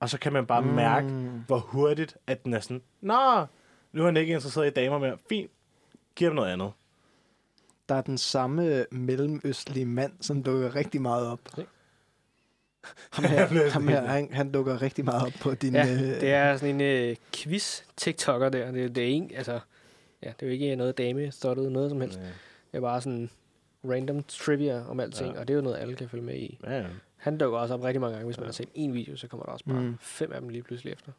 [0.00, 0.66] Og så kan man bare mm.
[0.66, 1.08] mærke,
[1.46, 3.46] hvor hurtigt, at den er sådan, Nå,
[3.92, 5.18] nu er han ikke interesseret i damer mere.
[5.28, 5.50] Fint,
[6.14, 6.72] giv ham noget andet.
[7.88, 11.40] Der er den samme mellemøstlige mand, som dukker rigtig meget op.
[11.58, 11.62] Ja.
[13.10, 15.74] Ham her, ham her han, han dukker rigtig meget op på din...
[15.74, 18.70] Ja, øh, det er sådan en øh, quiz-tiktoker der.
[18.72, 19.60] Det, det er en, altså,
[20.22, 22.18] ja, det er jo ikke noget dame stottet noget som helst.
[22.18, 22.32] Ja, Det
[22.72, 23.30] er bare sådan
[23.84, 25.34] random trivia om alting, Ja.
[25.34, 25.40] ja.
[25.40, 26.58] og det er jo noget, alle kan følge med i.
[26.66, 26.86] ja.
[27.16, 28.24] Han dukker også op rigtig mange gange.
[28.26, 28.48] Hvis man Ja.
[28.48, 29.96] har set en video, så kommer der også bare Mm.
[30.00, 31.12] fem af dem lige pludselig efter.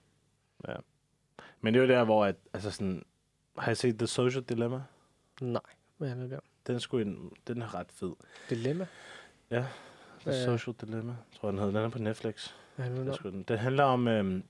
[1.61, 3.03] Men det er jo der, hvor at, altså sådan,
[3.57, 4.81] har jeg set The Social Dilemma?
[5.41, 5.61] Nej,
[5.97, 6.43] hvad handler det om?
[6.67, 8.11] Den, er sgu en, den er ret fed.
[8.49, 8.87] Dilemma?
[10.25, 11.79] The Hvad- Social Dilemma, tror jeg, den hedder.
[11.79, 12.49] Den er på Netflix.
[13.15, 13.43] Sgu den.
[13.43, 14.43] det handler om, øhm,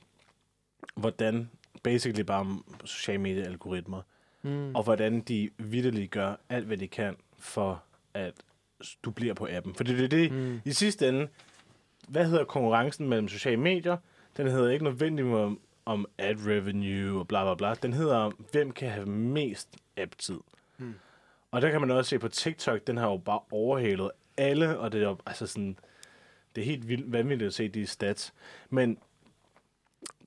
[0.96, 1.50] hvordan,
[1.84, 4.02] basically bare om sociale medie-algoritmer,
[4.42, 4.76] mm.
[4.76, 7.84] og hvordan de vidderligt gør alt, hvad de kan, for
[8.14, 8.34] at
[9.04, 9.76] du bliver på appen.
[9.76, 10.62] For det er det, Mm.
[10.66, 11.28] i sidste ende,
[12.08, 13.98] hvad hedder konkurrencen mellem sociale medier?
[14.38, 17.74] Den hedder ikke nødvendigvis om, om ad revenue og bla bla bla.
[17.74, 20.40] Den hedder om, hvem kan have mest app-tid.
[20.78, 20.94] Mm.
[21.52, 24.92] Og der kan man også se på TikTok, den har jo bare overhalet alle, og
[24.92, 25.78] det er jo altså sådan,
[26.56, 28.34] det er helt vildt vanvittigt at se de stats.
[28.70, 28.98] Men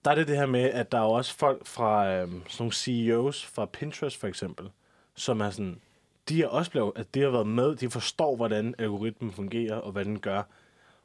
[0.05, 2.47] der er det det her med, at der er jo også folk fra øhm, sådan
[2.59, 4.71] nogle CEOs fra Pinterest for eksempel,
[5.15, 5.81] som er sådan,
[6.29, 9.93] de er også blevet, at de har været med, de forstår, hvordan algoritmen fungerer, og
[9.93, 10.43] hvad den gør.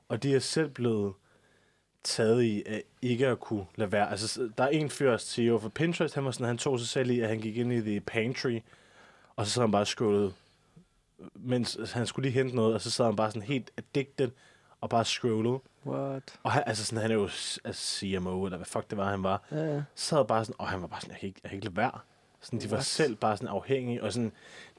[0.10, 1.13] Og de er selv blevet
[2.04, 4.12] taget i at ikke at kunne lade være.
[4.12, 7.10] Altså, der er en fyr, CEO for Pinterest, han, var sådan, han tog sig selv
[7.10, 8.60] i, at han gik ind i the pantry,
[9.36, 10.34] og så sad han bare scrollet,
[11.36, 14.30] mens han skulle lige hente noget, og så sad han bare sådan helt addicted,
[14.82, 15.60] og bare scrollede.
[15.86, 16.39] What?
[16.43, 17.23] Og han, altså sådan, han er jo
[17.63, 19.43] altså CMO, eller hvad fuck det var, han var.
[19.52, 19.82] Ja.
[19.95, 21.78] Sad bare sådan, og han var bare sådan, jeg kan ikke, jeg kan ikke lade
[21.78, 21.99] være.
[22.41, 22.86] Sådan, de var What?
[22.86, 24.32] selv bare sådan afhængige, og sådan,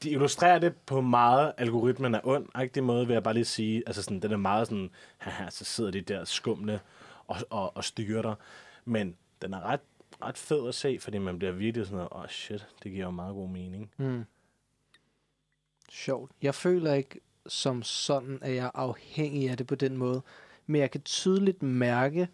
[0.02, 3.44] de illustrerer det på meget, algoritmen er ond, ikke det måde, vil jeg bare lige
[3.44, 6.80] sige, altså sådan, den er meget sådan, haha, så sidder de der skumle
[7.26, 8.34] og, og, og styrer dig,
[8.84, 9.80] men den er ret,
[10.22, 13.10] ret fed at se, fordi man bliver virkelig sådan, åh oh shit, det giver jo
[13.10, 13.90] meget god mening.
[13.96, 14.24] Mm.
[15.90, 16.32] Sjovt.
[16.42, 20.22] Jeg føler ikke som sådan, at jeg er afhængig af det på den måde.
[20.66, 22.28] Men jeg kan tydeligt mærke,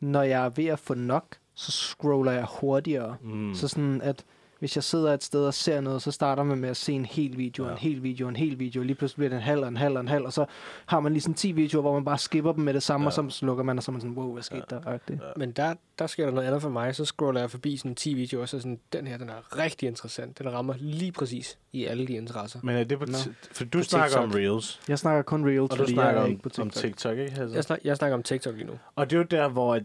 [0.00, 3.16] når jeg er ved at få nok, så scroller jeg hurtigere.
[3.22, 3.54] Mm.
[3.54, 4.24] Så sådan, at
[4.58, 7.04] hvis jeg sidder et sted og ser noget, så starter man med at se en
[7.04, 7.70] hel video, Ja.
[7.72, 8.82] en hel video, en hel video.
[8.82, 10.44] Lige pludselig bliver det en halv og en halv og en halv, og så
[10.86, 13.06] har man lige sådan 10 videoer, hvor man bare skipper dem med det samme, Ja.
[13.06, 14.76] og så slukker man, og så er man sådan, wow, hvad skete Ja.
[14.76, 14.98] der?
[15.10, 15.16] Ja.
[15.36, 16.94] Men der, der sker der noget andet for mig.
[16.94, 19.86] Så scroller jeg forbi sådan 10 videoer, og så sådan, den her, den er rigtig
[19.86, 20.38] interessant.
[20.38, 22.60] Den rammer lige præcis i alle de interesser.
[22.62, 24.40] Men er det på, t- for du På snakker om TikTok.
[24.40, 26.70] Reels, Jeg snakker kun Reels, og du fordi jeg snakker er om, ikke på om
[26.70, 26.82] TikTok.
[26.82, 27.40] TikTok, ikke?
[27.40, 27.54] Altså?
[27.54, 28.72] Jeg, snak, jeg snakker om TikTok lige nu.
[28.96, 29.80] Og det er jo der, hvor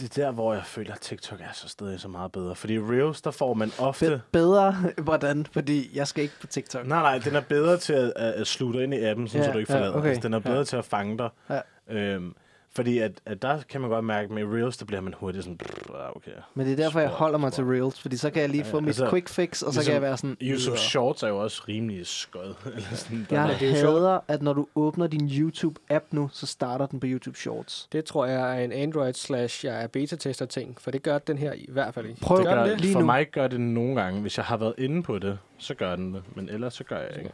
[0.00, 2.54] det er der, hvor jeg føler, at TikTok er så stadig så meget bedre.
[2.54, 4.06] Fordi Reels, der får man ofte...
[4.10, 5.46] Be- bedre, hvordan?
[5.52, 6.86] Fordi jeg skal ikke på TikTok.
[6.86, 9.46] Nej, nej, den er bedre til at, at, at slutte ind i appen, sådan, ja,
[9.46, 9.94] Ja, så du ikke ja, forlader.
[9.98, 10.64] okay, altså, den er bedre ja.
[10.64, 11.28] til at fange dig.
[11.50, 11.60] Ja.
[11.88, 12.34] Øhm,
[12.74, 15.44] fordi at, at der kan man godt mærke, at med Reels, der bliver man hurtigt
[15.44, 16.30] sådan, "Pff, ah, okay.
[16.54, 18.70] Men det er derfor, jeg holder mig til Reels, fordi så kan jeg lige Ja,
[18.72, 20.36] få mit altså, quick fix, og så ligesom kan jeg være sådan...
[20.42, 20.78] YouTube.
[20.78, 22.54] Shorts er jo også rimelig skød.
[22.76, 24.00] Eller sådan, der Jeg er- er sjovt.
[24.00, 27.88] hader, at når du åbner din YouTube-app nu, så starter den på YouTube Shorts.
[27.92, 31.38] Det tror jeg er en Android slash, jeg er beta-tester ting, for det gør den
[31.38, 32.20] her i hvert fald ikke.
[32.20, 32.80] Prøv det gør gør, det?
[32.80, 33.06] lige for nu.
[33.06, 34.20] mig gør det nogle gange.
[34.20, 36.22] Hvis jeg har været inde på det, så gør den det.
[36.36, 37.30] Men ellers så gør jeg ikke.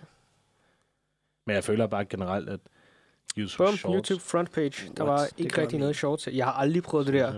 [1.46, 2.61] Men jeg føler bare generelt, at
[3.38, 4.08] YouTube Bum, Shorts...
[4.08, 4.72] YouTube front page.
[4.96, 5.20] Der What?
[5.20, 6.28] var ikke rigtig noget shorts.
[6.32, 7.32] Jeg har aldrig prøvet det der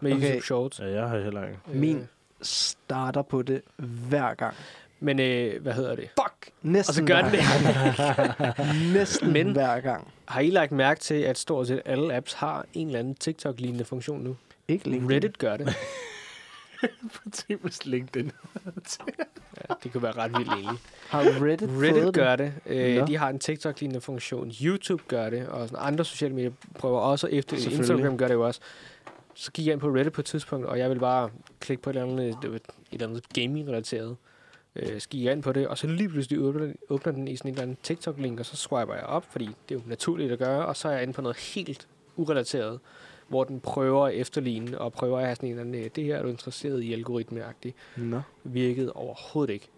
[0.00, 0.22] med Okay.
[0.26, 0.80] YouTube shorts.
[0.80, 1.58] Ja, jeg har heller ikke.
[1.66, 2.02] Min Øh,
[2.42, 3.62] starter på det
[4.08, 4.54] hver gang.
[5.00, 6.08] Men øh, hvad hedder det?
[6.20, 6.50] Fuck!
[6.62, 8.92] Næsten Og så gør den det.
[8.94, 10.08] Næsten Men- hver gang.
[10.24, 13.84] Har I lagt mærke til, at stort set alle apps har en eller anden TikTok-lignende
[13.84, 14.36] funktion nu?
[14.68, 15.14] Ikke LinkedIn.
[15.16, 15.68] Reddit gør det.
[17.32, 18.32] Tænk, hvis LinkedIn.
[19.68, 20.78] Ja, det kunne være ret vildt egentlig.
[21.08, 22.52] Har Reddit, Reddit fået gør det.
[22.66, 24.52] Øh, de har en TikTok-lignende funktion.
[24.62, 27.56] YouTube gør det, og sådan andre sociale medier prøver også efter.
[27.78, 28.60] Instagram gør det jo også.
[29.34, 31.90] Så gik jeg ind på Reddit på et tidspunkt, og jeg ville bare klikke på
[31.90, 34.16] et eller andet, et eller andet gaming-relateret.
[34.76, 37.28] Øh, så gik jeg ind på det, og så lige pludselig åbner, den- åbner den
[37.28, 39.82] i sådan en eller anden TikTok-link, og så swiper jeg op, fordi det er jo
[39.86, 42.80] naturligt at gøre, og så er jeg inde på noget helt urelateret,
[43.32, 46.16] hvor den prøver at efterligne og prøver at have sådan en eller anden, det her
[46.16, 48.20] er du interesseret i algoritmeagtigt, Nå.
[48.44, 49.68] virkede overhovedet ikke.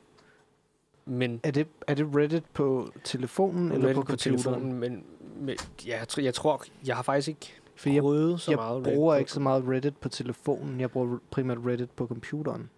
[1.05, 4.39] Men Er det, er det Reddit på telefonen eller Reddit på computeren?
[4.39, 5.05] telefonen, men,
[5.37, 8.03] men ja, jeg, tror, jeg tror, jeg har faktisk ikke Fordi jeg,
[8.39, 10.81] så jeg meget bruger Reddit ikke så meget Reddit på telefonen.
[10.81, 12.71] Jeg bruger primært Reddit på computeren.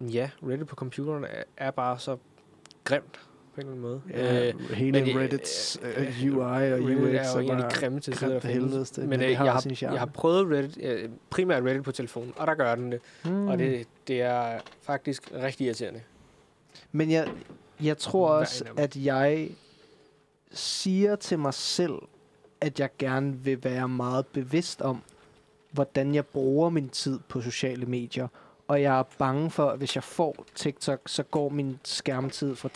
[0.00, 2.16] Ja, Reddit på computeren er, er bare så
[2.84, 3.20] grimt
[3.54, 4.00] på en eller anden måde.
[4.10, 7.50] Ja, Øh, hele men, øh, Reddits øh, uh, UI og Reddit UX er jo en
[7.50, 8.98] af de bare grimme til sider, der grimt af findes.
[8.98, 12.46] Men, men øh, jeg, har, jeg har prøvet Reddit, øh, primært Reddit på telefonen, og
[12.46, 13.00] der gør den det.
[13.24, 13.48] Mm.
[13.48, 16.00] Og det, det er faktisk rigtig irriterende.
[16.92, 17.28] Men jeg,
[17.82, 19.48] jeg tror også, at jeg
[20.52, 21.94] siger til mig selv,
[22.60, 25.02] at jeg gerne vil være meget bevidst om,
[25.70, 28.28] hvordan jeg bruger min tid på sociale medier.
[28.72, 32.68] Og jeg er bange for, at hvis jeg får TikTok, så går min skærmtid fra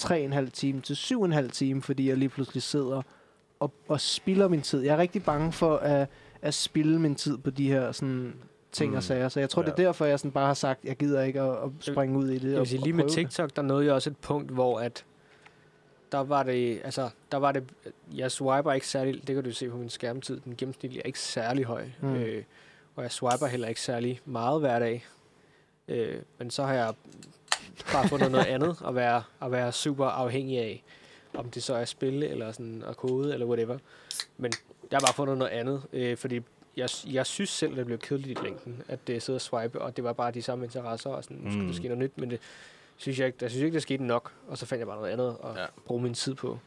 [0.45, 3.03] 3,5 time til 7,5 time, fordi jeg lige pludselig sidder
[3.61, 4.83] og, og spilder min tid.
[4.83, 6.09] Jeg er rigtig bange for at,
[6.43, 8.35] at spilde min tid på de her sådan,
[8.73, 8.97] ting Mm.
[8.97, 9.29] og sager.
[9.29, 9.67] Så jeg tror, ja.
[9.67, 12.19] det er derfor, jeg sådan bare har sagt, at jeg gider ikke at, at springe
[12.19, 12.49] ud i det.
[12.49, 13.13] Jeg og, vil sige, og lige med det.
[13.13, 15.05] TikTok, der nåede jeg også et punkt, hvor at
[16.13, 17.65] der var det, altså, der var det,
[18.15, 21.21] jeg swiper ikke særlig, det kan du se på min skærmtid, den gennemsnitlige er ikke
[21.21, 22.15] særlig høj, mm.
[22.15, 22.43] øh,
[22.97, 25.07] og jeg swiper heller ikke særlig meget hver dag,
[25.89, 26.95] øh, men så har jeg
[27.93, 30.85] bare fundet noget andet at være, at være super afhængig af,
[31.35, 33.79] om det så er spil, eller sådan at kode, eller whatever,
[34.37, 34.53] men
[34.91, 36.41] jeg har bare fundet noget andet, øh, fordi
[36.77, 39.81] jeg, jeg synes selv, at det blev kedeligt i længden, at det sidder og swipe,
[39.83, 41.51] og det var bare de samme interesser, og sådan, mm.
[41.51, 41.67] skulle Mm.
[41.69, 42.41] der ske noget nyt, men det
[42.97, 45.11] synes jeg ikke, jeg synes ikke, det skete nok, og så fandt jeg bare noget
[45.13, 45.67] andet at Ja.
[45.87, 46.59] bruge min tid på.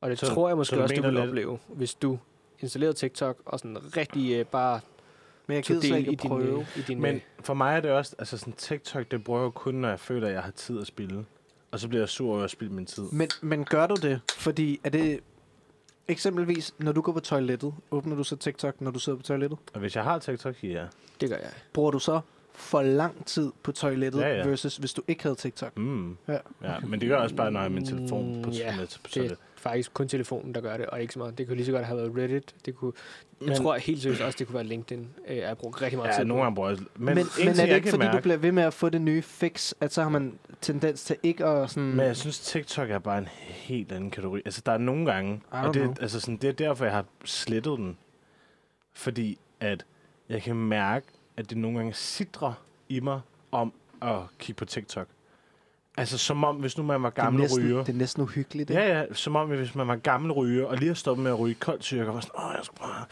[0.00, 2.18] Og det Så- tror jeg måske så også, du mener vil lidt- opleve, hvis du
[2.60, 4.80] installerede TikTok, og sådan rigtig øh, bare
[5.46, 6.60] Men jeg gider del ikke i at din, prøve.
[6.60, 9.44] øh, i din Men for mig er det også, altså sådan TikTok, det bruger jeg
[9.44, 11.24] jo kun, når jeg føler, at jeg har tid at spille.
[11.70, 13.02] Og så bliver jeg sur over at spille min tid.
[13.12, 14.20] Men, men gør du det?
[14.38, 15.20] Fordi er det...
[16.08, 19.58] Eksempelvis, når du går på toilettet, åbner du så TikTok, når du sidder på toilettet?
[19.74, 20.84] Og hvis jeg har TikTok, ja.
[21.20, 21.50] det gør jeg.
[21.72, 22.20] Bruger du så
[22.54, 24.46] for lang tid på toilettet, Ja, ja.
[24.48, 25.78] versus hvis du ikke havde TikTok?
[25.78, 26.16] Mm.
[26.28, 26.38] Ja.
[26.62, 26.78] ja.
[26.80, 28.86] Men det gør jeg også bare, når jeg har min telefon på, Mm, ja, med,
[28.86, 29.32] på Det toilet.
[29.32, 29.36] er
[29.68, 31.38] faktisk kun telefonen, der gør det, og ikke så meget.
[31.38, 32.54] Det kunne lige så godt have været Reddit.
[32.66, 32.92] Det kunne,
[33.40, 35.08] jeg Men- tror helt seriøst også, det kunne være LinkedIn.
[35.28, 36.28] Øh, jeg har brugt rigtig meget Ja, tid på.
[36.28, 36.78] nogle gange bruger jeg...
[36.78, 38.88] Men, Men, men, er det jeg ikke, fordi mærke, du bliver ved med at få
[38.88, 41.88] det nye fix, at så har man tendens til ikke at sådan...
[41.90, 44.42] Men jeg synes, TikTok er bare en helt anden kategori.
[44.44, 45.94] Altså, der er nogle gange, og det, know.
[46.00, 47.98] altså sådan, det er derfor, jeg har slettet den.
[48.94, 49.84] Fordi at
[50.28, 53.20] jeg kan mærke, at det nogle gange sidder i mig
[53.52, 55.06] om at kigge på TikTok.
[55.96, 57.84] Altså, som om, hvis nu man var det, gammel næsten, ryger.
[57.84, 58.70] det er næsten uhyggeligt.
[58.70, 58.82] ikke?
[58.82, 61.38] Ja, ja, som om, hvis man var gammel ryger, og lige har stoppet med at
[61.38, 63.04] ryge koldt tyrker, og sådan, åh, jeg skal bare...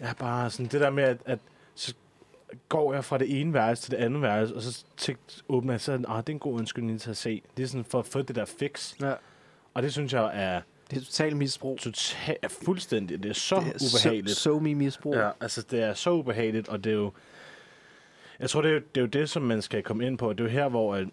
[0.00, 1.38] Jeg bare sådan, det der med, at, at
[1.74, 1.94] så
[2.68, 5.80] går jeg fra det ene værelse til det andet værelse, og så tægt, åbner jeg,
[5.80, 7.42] så åh, det er en god undskyldning til at se.
[7.56, 8.94] Det er sådan for at få det der fix.
[9.00, 9.12] Ja.
[9.74, 11.78] Og det synes jeg er Det er totalt misbrug.
[11.78, 14.36] totalt, er fuldstændig, det er så det er ubehageligt.
[14.36, 15.14] So, so me misbrug.
[15.14, 17.12] Ja, altså det er så ubehageligt, og det er jo...
[18.40, 20.32] Jeg tror, det er, jo- det er jo det, som man skal komme ind på.
[20.32, 21.06] Det er jo her, hvor at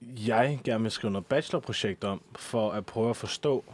[0.00, 3.64] jeg gerne vil skrive noget bachelorprojekt om, for at prøve at forstå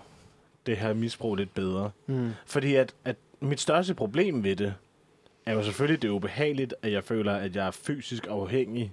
[0.67, 1.91] det her misbrug lidt bedre.
[2.07, 2.31] Mm.
[2.47, 4.75] Fordi at, at mit største problem ved det,
[5.47, 8.93] er jo selvfølgelig, det er ubehageligt, at jeg føler, at jeg er fysisk afhængig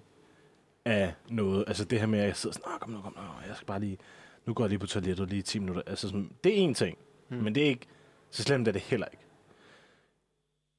[0.85, 1.63] af noget.
[1.67, 3.65] Altså det her med, at jeg sidder sådan, "Åh, kom nu, kom nu, jeg skal
[3.65, 3.97] bare lige,
[4.45, 5.81] nu går jeg lige på toilettet lige 10 minutter.
[5.87, 6.97] Altså sådan, det er én ting,
[7.29, 7.37] mm.
[7.37, 7.85] men det er ikke,
[8.31, 9.23] så slemt er det heller ikke.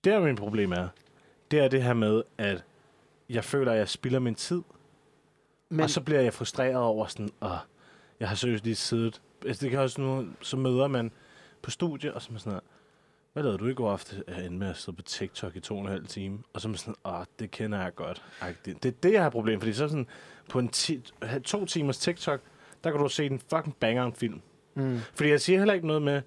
[0.05, 0.89] Der min problem er,
[1.51, 2.65] det er det her med, at
[3.29, 4.63] jeg føler, at jeg spilder min tid,
[5.69, 7.51] Men, og så bliver jeg frustreret over sådan, åh,
[8.21, 9.21] jeg har seriøst lige siddet.
[9.47, 11.13] Altså, det kan også nu, så møder man
[11.63, 12.61] på studie, og så sådan her,
[13.33, 14.23] hvad lavede du i går aften?
[14.29, 16.39] Jeg endte med at sidde på TikTok i to og en halv time.
[16.53, 18.25] Og så er sådan, åh, det kender jeg godt.
[18.65, 20.07] Det er det, jeg har problem, fordi så sådan,
[20.51, 21.05] på en ti-
[21.45, 22.41] to timers TikTok,
[22.85, 24.41] der kan du se en fucking banger en film.
[24.75, 24.99] mm.
[25.15, 26.23] Fordi jeg siger heller ikke noget med,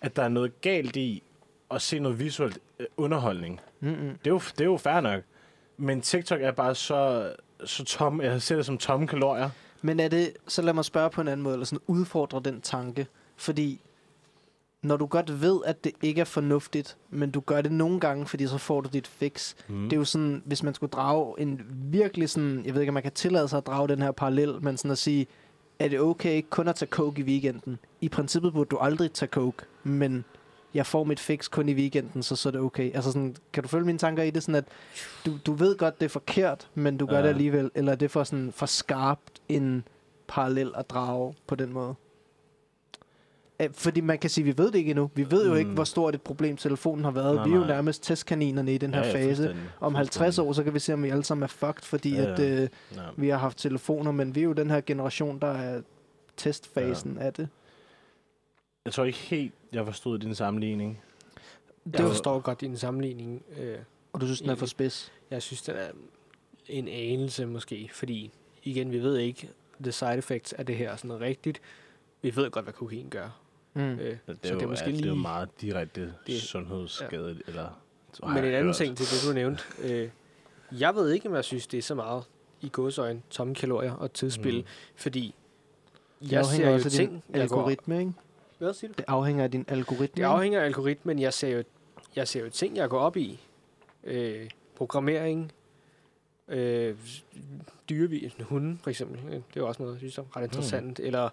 [0.00, 1.22] at der er noget galt i
[1.70, 3.60] at se noget visuelt øh, underholdning.
[3.80, 4.18] Mm-mm.
[4.18, 5.22] Det er jo, det er jo fair nok.
[5.76, 7.32] Men TikTok er bare så,
[7.64, 8.20] så tom.
[8.20, 9.50] Jeg ser det som tomme kalorier.
[9.82, 12.60] Men er det, så lad mig spørge på en anden måde, eller sådan udfordre den
[12.60, 13.06] tanke.
[13.36, 13.80] Fordi
[14.82, 18.26] når du godt ved, at det ikke er fornuftigt, men du gør det nogle gange,
[18.26, 19.54] fordi så får du dit fix.
[19.68, 19.82] Mm.
[19.84, 22.94] Det er jo sådan, hvis man skulle drage en virkelig sådan, jeg ved ikke, om
[22.94, 25.26] man kan tillade sig at drage den her parallel, men sådan at sige,
[25.78, 27.78] er det okay kun at tage coke i weekenden?
[28.00, 30.24] I princippet burde du aldrig tage coke, men
[30.76, 32.94] jeg får mit fix kun i weekenden, så så er det okay.
[32.94, 34.42] Altså sådan, kan du følge mine tanker i det?
[34.42, 34.64] Sådan at
[35.26, 37.22] du, du ved godt, det er forkert, men du gør Ja.
[37.22, 37.70] det alligevel.
[37.74, 39.84] Eller er det for, sådan, for skarpt en
[40.28, 41.94] parallel at drage på den måde?
[43.72, 45.10] Fordi man kan sige, at vi ved det ikke endnu.
[45.14, 45.74] Vi ved jo ikke, Mm.
[45.74, 47.34] hvor stort et problem telefonen har været.
[47.34, 47.68] Nej, vi er jo nej.
[47.68, 49.56] nærmest testkaninerne i den her Ja, fase.
[49.80, 52.32] Om 50 år, så kan vi se, om vi alle sammen er fucked, fordi Ja,
[52.32, 52.44] at, ja.
[52.62, 53.00] øh, Ja.
[53.16, 55.80] vi har haft telefoner, men vi er jo den her generation, der er
[56.36, 57.26] testfasen ja.
[57.26, 57.48] af det.
[58.86, 61.00] Jeg tror ikke helt, jeg forstod din sammenligning.
[61.92, 63.42] Jeg var- forstår godt din sammenligning.
[63.58, 63.78] Øh,
[64.12, 65.12] Og du synes, den er for spids?
[65.30, 65.88] jeg synes, den er
[66.68, 68.30] en anelse måske, fordi
[68.62, 69.48] igen, vi ved ikke
[69.80, 71.60] the side effects af det her sådan rigtigt.
[72.22, 73.40] Vi ved godt, hvad kokain gør.
[73.74, 73.80] Mm.
[73.82, 75.22] Øh, Det er, så jo, det er måske ja, det er jo lige...
[75.22, 77.42] meget direkte Det- det, sundhedsskadeligt.
[77.48, 77.52] Ja.
[77.52, 77.68] Eller,
[78.12, 78.76] så Men en jeg anden hørt.
[78.76, 79.62] ting til det, du nævnte.
[79.82, 80.08] Øh,
[80.80, 82.24] jeg ved ikke, om jeg synes, det er så meget
[82.60, 84.64] i godsøjne tomme kalorier og tidsspil, mm.
[84.96, 85.34] Fordi
[86.20, 87.56] Det jeg ser jo også af din ting, jeg går...
[87.58, 88.12] algoritme, ikke?
[88.58, 88.94] Hvad siger du?
[88.98, 90.22] Det afhænger af din algoritme.
[90.22, 91.18] Det afhænger af algoritmen.
[91.18, 91.64] Jeg ser jo,
[92.16, 93.40] jeg ser jo ting, jeg går op i.
[94.04, 95.52] Øh, programmering,
[96.48, 96.94] øh,
[97.88, 99.18] dyrevis, hunde for eksempel.
[99.30, 100.98] Det er jo også noget, jeg synes er ret interessant.
[100.98, 101.04] Mm.
[101.04, 101.24] Eller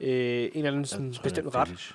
[0.00, 1.68] øh, en eller anden sådan, tror, bestemt ret.
[1.68, 1.94] fetish.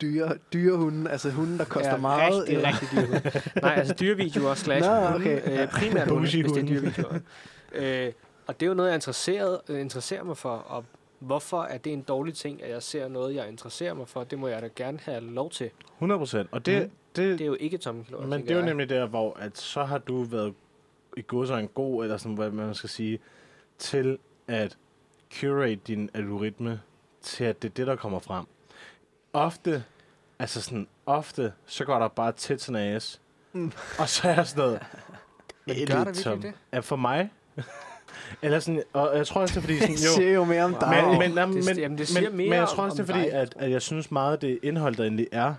[0.00, 2.42] Dyre, dyrehunden, altså hunden, der koster Ja, meget.
[2.42, 3.42] Rigtig, øh, rigtig dyre.
[3.62, 5.62] Nej, altså dyrevideoer slash Nå, hunde, okay.
[5.62, 7.18] øh, primært hunde, hvis det er dyrevideoer.
[7.72, 8.12] øh,
[8.46, 10.50] og det er jo noget, jeg er interesseret, øh, interesserer mig for.
[10.50, 10.84] Og
[11.20, 14.24] hvorfor er det en dårlig ting, at jeg ser noget, jeg interesserer mig for?
[14.24, 15.70] Det må jeg da gerne have lov til.
[15.96, 16.48] 100 procent.
[16.52, 16.90] Og det, mm.
[17.16, 18.68] det, Det er jo ikke tomme kalorier, men det er jo jeg.
[18.68, 20.54] nemlig der, hvor at så har du været
[21.16, 23.18] i god så en god, eller sådan, hvad man skal sige,
[23.78, 24.18] til
[24.48, 24.76] at
[25.34, 26.80] curate din algoritme
[27.22, 28.46] til, at det er det, der kommer frem.
[29.32, 29.84] Ofte,
[30.38, 33.20] altså sådan, ofte, så går der bare tits and ass.
[33.52, 33.72] Mm.
[33.98, 34.80] Og så er jeg sådan noget,
[35.66, 36.54] Men gør der virkelig det?
[36.72, 37.30] Er for mig?
[38.42, 40.64] Eller sådan, og jeg tror også, det er fordi, sådan, Det jo, siger jo mere
[40.64, 40.88] om dig.
[40.88, 43.10] men, men, men, Det- men, jamen, det siger men, mere men jeg tror også, det
[43.10, 45.54] er fordi, dig, at, at jeg synes meget, det indhold, der endelig er,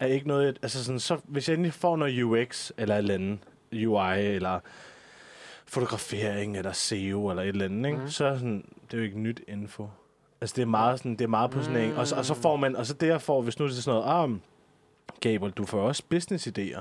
[0.00, 0.58] er ikke noget...
[0.62, 3.38] Altså sådan, så, hvis jeg endelig får noget UX, eller et eller andet,
[3.72, 4.60] UI, eller
[5.66, 7.98] fotografering, eller SEO, eller et eller andet, ikke?
[7.98, 8.10] Mhm.
[8.10, 9.88] så er sådan, det er jo ikke nyt info.
[10.40, 11.96] Altså, det er meget, sådan, det er meget på sådan en...
[11.96, 12.40] Og, så, og så Mm.
[12.40, 12.76] får man...
[12.76, 14.24] Og så det, jeg får, hvis nu er det sådan noget...
[14.24, 14.36] Ah,
[15.20, 16.80] Gabriel, du får også business-idéer.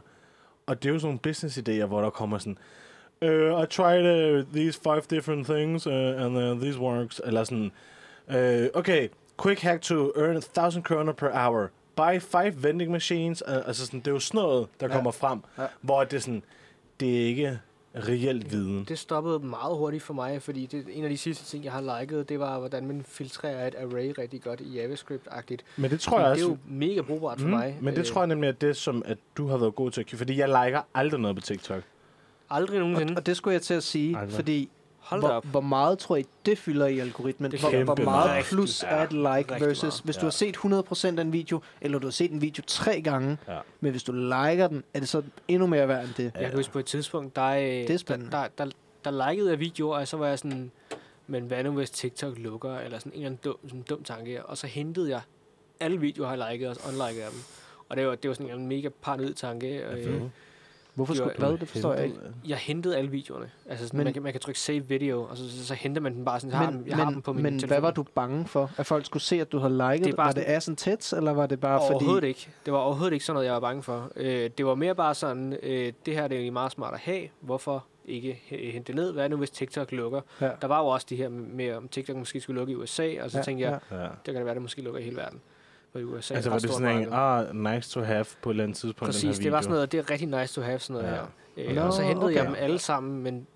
[0.66, 2.58] Og det er jo sådan nogle business-idéer, hvor der kommer sådan...
[3.22, 7.22] Uh, I tried uh, these five different things, uh, and uh, these works.
[7.24, 7.72] Eller sådan...
[8.28, 9.08] Uh, okay,
[9.38, 11.72] quick hack to earn 1000 kroner per hour.
[11.96, 13.44] Buy five vending machines.
[13.48, 14.94] Uh, altså sådan, det er jo sådan noget, der Ja.
[14.94, 15.40] kommer frem.
[15.58, 15.66] Ja.
[15.82, 16.44] Hvor det er sådan...
[17.00, 17.60] Det er ikke
[18.08, 18.86] reelt viden.
[18.88, 22.00] Det stoppede meget hurtigt for mig, fordi det, en af de sidste ting, jeg har
[22.00, 25.62] liket, det var, hvordan man filtrerer et array rigtig godt i JavaScript-agtigt.
[25.78, 26.46] Men det tror jeg det også...
[26.46, 27.78] er jo mega brugbart for Mm, mig.
[27.82, 30.02] Men det Øh, tror jeg nemlig, at det som, at du har været god til
[30.02, 31.84] at Fordi jeg liker aldrig noget på TikTok.
[32.50, 33.14] Aldrig Og, nogensinde.
[33.20, 34.36] og det skulle jeg til at sige, Aldrig.
[34.36, 34.70] fordi
[35.00, 35.46] Hold hvor, op.
[35.46, 37.52] hvor meget tror I, det fylder i algoritmen?
[37.52, 38.46] Det er Hvor, kæmpe hvor meget meget.
[38.46, 40.02] plus er et like rigtig versus, meget.
[40.04, 40.26] hvis du Ja.
[40.26, 43.58] har set 100% af en video, eller du har set en video tre gange, Ja.
[43.80, 46.32] men hvis du liker den, er det så endnu mere værd end det?
[46.40, 48.32] Jeg kan huske på et tidspunkt, der, øh, Det er spændende.
[48.32, 48.72] der, der, der,
[49.12, 50.72] der likede jeg videoer, og så var jeg sådan,
[51.28, 54.04] men hvad nu hvis TikTok lukker, eller sådan en eller anden dum, sådan en dum
[54.04, 55.22] tanke, og så hentede jeg
[55.80, 57.40] alle videoer, har jeg liket, og unliket af dem.
[57.90, 59.88] Og det var, det var sådan en mega paranoid tanke.
[59.88, 60.22] Og, øh,
[60.96, 61.58] Hvorfor Det var- skulle hvad?
[61.58, 62.18] Det forstår jeg ikke.
[62.48, 63.50] jeg hentede alle videoerne.
[63.70, 66.02] Altså sådan, Men- man, kan, man kan trykke save video, og så, så, så henter
[66.02, 67.54] man den bare sådan, jeg har, Men, dem, jeg har men, dem på min men
[67.60, 67.68] telefon.
[67.68, 68.72] hvad var du bange for?
[68.78, 70.18] At folk skulle se, at du havde liket Det er det?
[70.18, 71.94] Var det sådan- ass and tits, eller var det bare fordi...
[71.94, 72.50] Overhovedet ikke.
[72.66, 74.12] Det var overhovedet ikke sådan noget, jeg var bange for.
[74.16, 77.00] Øh, det var mere bare sådan, øh, det her det er egentlig meget smart at
[77.00, 77.28] have.
[77.42, 79.12] Hvorfor ikke h- hente det ned?
[79.14, 80.22] Hvad nu, hvis TikTok lukker?
[80.42, 80.50] Ja.
[80.62, 83.32] Der var jo også de her med, om TikTok måske skulle lukke i USA, og
[83.32, 83.98] så Ja, tænkte jeg, ja.
[83.98, 85.42] Det kan det være, det måske lukker i hele verden.
[85.96, 88.54] For i USA er Altså, var det sådan en, ah, nice to have på et
[88.54, 89.52] eller andet tidspunkt, den Præcis, her det video.
[89.52, 91.22] var sådan noget, det er rigtig nice to have sådan noget Ja.
[91.64, 91.70] her.
[91.70, 92.48] Øh, Nå, og så hentede jeg okay.
[92.50, 93.48] dem alle sammen, men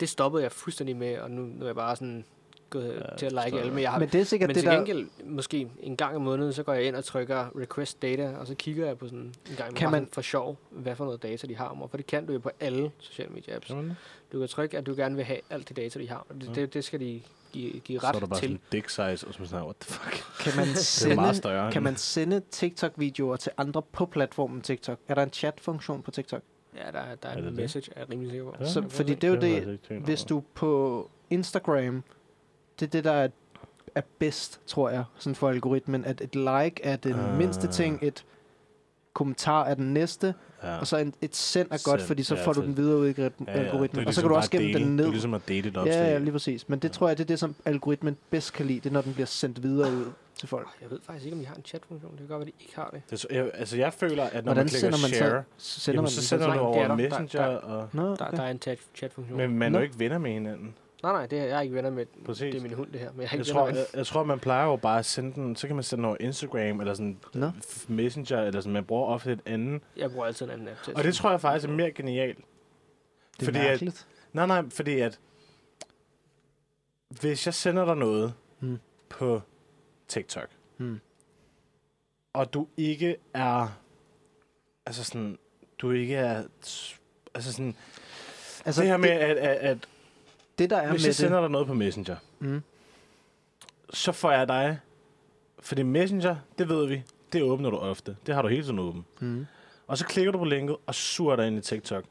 [0.00, 2.24] det stoppede jeg fuldstændig med, og nu, nu er jeg bare sådan
[2.70, 3.58] gået Ja, til at like alle.
[3.60, 3.72] jeg.
[3.72, 4.76] Men jeg har, Men det er sikkert men det til der...
[4.76, 8.46] gengæld, måske en gang om måneden, så går jeg ind og trykker request data, og
[8.46, 11.22] så kigger jeg på sådan en gang Kan kan man- for sjov, hvad for noget
[11.22, 11.88] data de har om.
[11.90, 13.70] For det kan du jo på alle sociale medie apps.
[13.70, 13.92] Jamen,
[14.32, 16.26] Du kan trykke, at du gerne vil have alt det data, de har.
[16.28, 16.52] Og det, Ja.
[16.52, 17.20] det, det skal de
[17.52, 18.48] give, give Så er der ret bare til.
[18.48, 20.42] sådan dick size, og så man sådan, what the fuck?
[20.44, 21.72] Kan man Det er sende, meget større.
[21.72, 24.98] kan man sende TikTok-videoer til andre på platformen TikTok?
[25.08, 26.42] Er der en chat-funktion på TikTok?
[26.76, 27.62] Ja, der, er- der er, Er det en det?
[27.62, 28.56] message, er jeg rimelig sikker på.
[28.60, 28.68] Ja.
[28.68, 32.02] Så, fordi det er jo det, tænkt hvis du på Instagram,
[32.80, 33.28] det er det, der er,
[33.94, 37.38] er bedst, tror jeg, sådan for algoritmen, at et like er den Ah.
[37.38, 38.24] mindste ting, et
[39.12, 40.78] kommentar er den næste, Ja.
[40.78, 42.96] og så en, et send er godt, Send, fordi så ja, får du den videre
[42.96, 43.58] ud i algorit- Ja, ja.
[43.58, 44.78] Det algoritmen, og så ligesom kan du bare også gemme dele.
[44.78, 45.04] den Det ned.
[45.06, 45.94] er ligesom at date et opslag.
[45.94, 46.68] Ja, ja, lige præcis.
[46.68, 49.00] Men det tror jeg, det er det, som algoritmen bedst kan lide, det er, når
[49.02, 50.04] den bliver sendt videre ud
[50.38, 50.68] til folk.
[50.82, 52.10] Jeg ved faktisk ikke, om de har en chatfunktion.
[52.12, 53.02] Det kan godt være, de ikke har det.
[53.10, 55.74] Det så- jeg, altså, jeg føler, at når Hvordan man klikker sender man share, så?
[55.74, 56.94] så sender jamen, man så sender du over Det er der.
[56.96, 58.36] Messenger, Der- og, Der, okay.
[58.36, 59.38] der er en chat, chatfunktion.
[59.38, 60.74] men man er jo ikke venner med hinanden.
[61.02, 62.06] Nej, nej, det er, jeg er ikke venner med.
[62.24, 62.52] Præcis.
[62.52, 63.10] Det er min hund, det her.
[63.12, 63.76] Men jeg er Jeg ikke tror, med.
[63.76, 66.04] jeg, jeg tror, man plejer jo bare at sende den, så kan man sende den
[66.08, 67.18] over Instagram, eller sådan
[67.60, 69.82] f- Messenger, eller sådan, man bruger ofte et andet.
[69.96, 70.96] Jeg bruger altid en anden app til.
[70.96, 72.38] Og det tror jeg faktisk er mere genialt.
[73.40, 75.20] Det er fordi at, nej, nej, fordi at,
[77.08, 78.78] hvis jeg sender dig noget Hmm.
[79.08, 79.40] på
[80.08, 81.00] TikTok, Hmm.
[82.32, 83.78] og du ikke er,
[84.86, 85.38] altså sådan,
[85.78, 86.42] du ikke er,
[87.34, 87.76] altså sådan,
[88.64, 89.88] altså det her med, at, at, at
[90.58, 92.62] det, der er hvis med jeg sender det, dig noget på Messenger, mm,
[93.90, 94.78] så får jeg dig,
[95.60, 97.02] fordi Messenger, det ved vi,
[97.32, 98.16] det åbner du ofte.
[98.26, 99.04] Det har du hele tiden åben.
[99.20, 99.46] Mm.
[99.86, 102.04] Og så klikker du på linket, og suger dig ind i TikTok.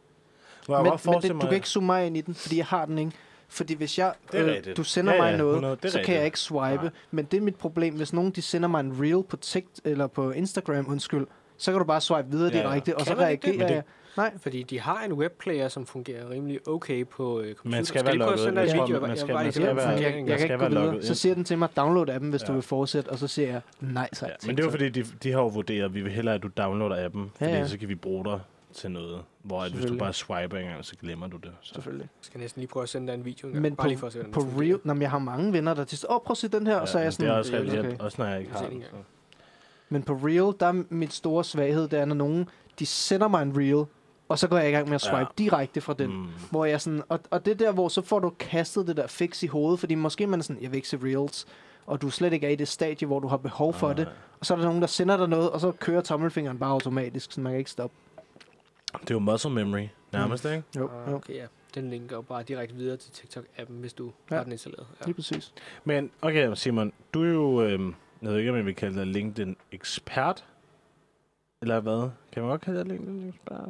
[0.66, 2.66] Hvor Men, men det, du mig- kan ikke zoome mig ind i den, fordi jeg
[2.66, 3.12] har den ikke.
[3.50, 4.78] Fordi hvis jeg, øh, rigtigt.
[4.78, 6.82] du sender Ja, mig ja, noget, 100, det er så kan jeg ikke swipe.
[6.84, 6.90] Nej.
[7.12, 7.96] Men det er mit problem.
[7.96, 11.28] Hvis nogen de sender mig en reel på TikTok eller på Instagram, undskyld,
[11.58, 13.84] så kan du bare swipe videre Ja, direkte, og så reagerer jeg.
[14.18, 17.78] Nej, Fordi de har en webplayer, som fungerer rimelig okay på øh, computer.
[17.78, 18.88] Man skal være prøve at logget Jeg video?
[18.88, 20.72] tror, man Jeg skal- man skal til være- jeg, jeg, jeg kan skal ikke være
[20.72, 22.48] logget Så siger den til mig, download appen, hvis Ja.
[22.48, 24.30] du vil fortsætte, og så siger jeg, nej tak.
[24.30, 26.36] Ja, men det er jo fordi, de, de har jo vurderet, at vi vil hellere,
[26.36, 27.68] at du downloader appen, Ja, fordi ja.
[27.68, 28.40] så kan vi bruge dig
[28.74, 29.22] til noget.
[29.44, 31.52] Hvor at hvis du bare swiper engang, så glemmer du det.
[31.62, 31.74] Så.
[31.74, 32.04] Selvfølgelig.
[32.04, 33.48] Jeg skal næsten lige prøve at sende dig en video.
[33.48, 35.74] engang, Men bare på, lige for at se, på real, når jeg har mange venner,
[35.74, 37.38] der siger, åh, prøv at se den her, og så er jeg sådan, det er
[37.38, 37.80] også okay.
[37.80, 37.98] okay.
[38.00, 38.84] også når jeg ikke Jeg har den.
[39.90, 42.50] Men på real, der er mit store svaghed, det er, når nogen,
[42.80, 43.86] de sender mig en reel,
[44.30, 45.26] og så går jeg i gang med at swipe Ja.
[45.38, 46.12] direkte fra den.
[46.18, 46.28] Mm.
[46.52, 49.08] Hvor jeg sådan, og, og det er der, hvor så får du kastet det der
[49.08, 51.46] fix i hovedet, fordi måske man er sådan, jeg vil ikke se reels,
[51.86, 54.06] og du slet ikke er i det stadie, hvor du har behov for det.
[54.06, 54.14] Nej.
[54.40, 57.32] Og så er der nogen, der sender dig noget, og så kører tommelfingeren bare automatisk,
[57.32, 57.96] så man kan ikke stoppe.
[59.02, 60.64] Det er jo muscle memory, nærmest, ikke?
[60.78, 61.16] Jo, Ah, jo.
[61.16, 61.46] Okay, ja.
[61.76, 64.36] Den linker jo bare direkte videre til TikTok-appen, hvis du Ja.
[64.36, 64.88] har den installeret.
[65.02, 65.06] Ja.
[65.06, 65.54] Lige præcis.
[65.84, 69.08] Men, okay, Simon, du er jo, øhm, jeg ved ikke, om jeg vil kalde dig
[69.08, 70.46] LinkedIn-ekspert,
[71.62, 72.10] eller hvad?
[72.32, 73.70] Kan man godt kalde dig LinkedIn-ekspert?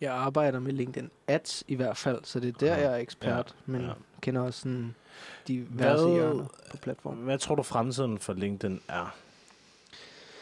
[0.00, 3.56] Jeg arbejder med LinkedIn Ads i hvert fald, så det er der, jeg er ekspert,
[3.66, 3.92] Ja, men ja.
[4.20, 4.94] kender også sådan
[5.48, 7.24] diverse Hvad- hjørner på platformen.
[7.24, 9.16] Hvad tror du, fremtiden for LinkedIn er?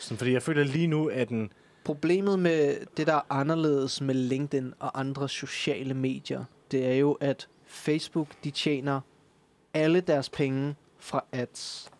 [0.00, 1.52] Sådan, fordi jeg føler lige nu, at den...
[1.84, 7.12] Problemet med det, der er anderledes med LinkedIn og andre sociale medier, det er jo,
[7.12, 9.00] at Facebook, de tjener
[9.74, 11.90] alle deres penge fra ads.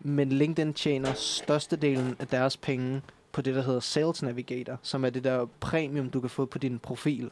[0.00, 3.02] Men LinkedIn tjener størstedelen af deres penge
[3.36, 6.58] på det, der hedder Sales Navigator, som er det der premium, du kan få på
[6.58, 7.30] din profil.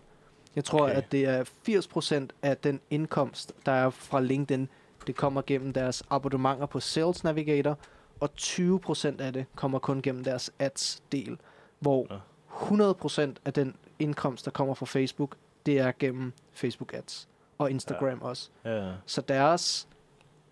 [0.57, 0.95] Jeg tror, Okay.
[0.95, 4.69] at det er 80% af den indkomst, der er fra LinkedIn,
[5.07, 7.79] det kommer gennem deres abonnementer på Sales Navigator,
[8.21, 11.39] og 20% af det kommer kun gennem deres ads-del,
[11.79, 12.17] hvor Ja.
[12.49, 15.37] 100% af den indkomst, der kommer fra Facebook,
[15.67, 17.29] det er gennem Facebook Ads
[17.59, 18.29] og Instagram ja.
[18.29, 18.51] også.
[18.65, 19.89] Ja, Så deres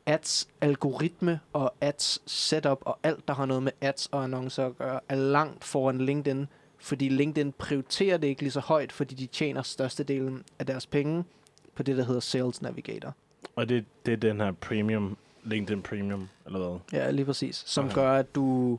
[0.07, 4.79] ads algoritme og ads setup og alt, der har noget med ads og annoncer at
[4.79, 6.47] gøre, er langt foran LinkedIn,
[6.79, 11.25] fordi LinkedIn prioriterer det ikke lige så højt, fordi de tjener størstedelen af deres penge
[11.75, 13.15] på det, der hedder Sales Navigator.
[13.57, 16.79] og det, det er den her premium, LinkedIn Premium, eller hvad?
[17.01, 17.63] Ja, lige præcis.
[17.67, 17.95] Som Okay.
[17.95, 18.79] gør, at du...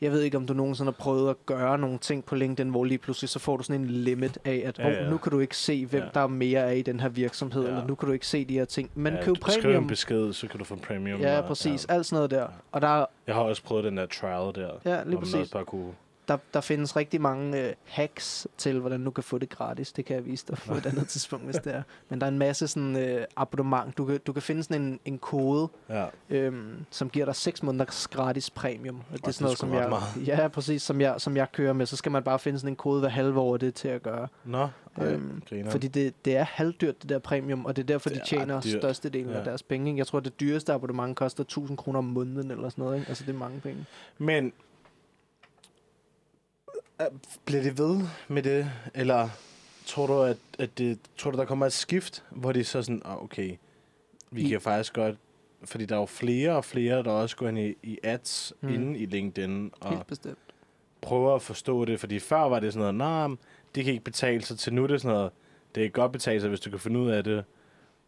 [0.00, 2.84] Jeg ved ikke, om du nogensinde har prøvet at gøre nogle ting på LinkedIn, hvor
[2.84, 5.38] lige pludselig så får du sådan en limit af, at Ja, ja, nu kan du
[5.40, 6.08] ikke se, hvem Ja.
[6.14, 7.68] der er mere af i den her virksomhed, Ja.
[7.68, 8.90] eller nu kan du ikke se de her ting.
[8.94, 9.86] Men ja, køb du Skriv en premium.
[9.86, 11.20] besked, så kan du få premium.
[11.20, 11.86] Ja, præcis.
[11.88, 11.94] Ja.
[11.94, 12.46] Alt sådan noget der.
[12.72, 14.70] Og der, Jeg har også prøvet den der trial der.
[14.84, 15.50] ja, lige hvor man præcis.
[15.52, 15.92] bare kunne...
[16.28, 19.92] Der, der findes rigtig mange øh, hacks til, hvordan du kan få det gratis.
[19.92, 21.82] Det kan jeg vise dig på et andet tidspunkt, hvis det er.
[22.08, 23.98] Men der er en masse sådan øh, abonnement.
[23.98, 26.06] Du kan, du kan finde sådan en, en kode, Ja.
[26.30, 28.96] øhm, som giver dig 6 måneders gratis premium.
[29.12, 30.26] Og det er sådan noget, som jeg, meget.
[30.26, 31.86] ja, præcis, som jeg, som jeg kører med.
[31.86, 34.02] Så skal man bare finde sådan en kode hver halve år, det er til at
[34.02, 34.28] gøre.
[34.44, 34.68] Nå, ej,
[35.06, 35.70] Øhm, griner.
[35.70, 38.24] Fordi det, det er halvdyrt, det der premium, og det er derfor, Det de er
[38.24, 39.38] tjener størstedelen Ja.
[39.38, 39.90] af deres penge.
[39.90, 39.98] ikke?
[39.98, 42.96] Jeg tror, det dyreste abonnement koster 1000 kroner om måneden, eller sådan noget.
[42.98, 43.08] Ikke?
[43.08, 43.84] Altså, det er mange penge.
[44.18, 44.52] Men
[47.44, 49.28] bliver det ved med det, eller
[49.86, 53.02] tror du, at, at det, tror du, der kommer et skift, hvor de så sådan,
[53.04, 53.56] ah, okay,
[54.30, 55.16] vi I- kan faktisk godt,
[55.64, 58.68] fordi der er jo flere og flere, der også går ind i, i ads mm.
[58.68, 60.38] Inde i LinkedIn, og Helt bestemt.
[61.00, 63.36] prøver at forstå det, fordi før var det sådan noget, nej,
[63.74, 65.30] det kan ikke betale sig til nu, er det sådan noget,
[65.74, 67.44] det kan godt betale sig, hvis du kan finde ud af det,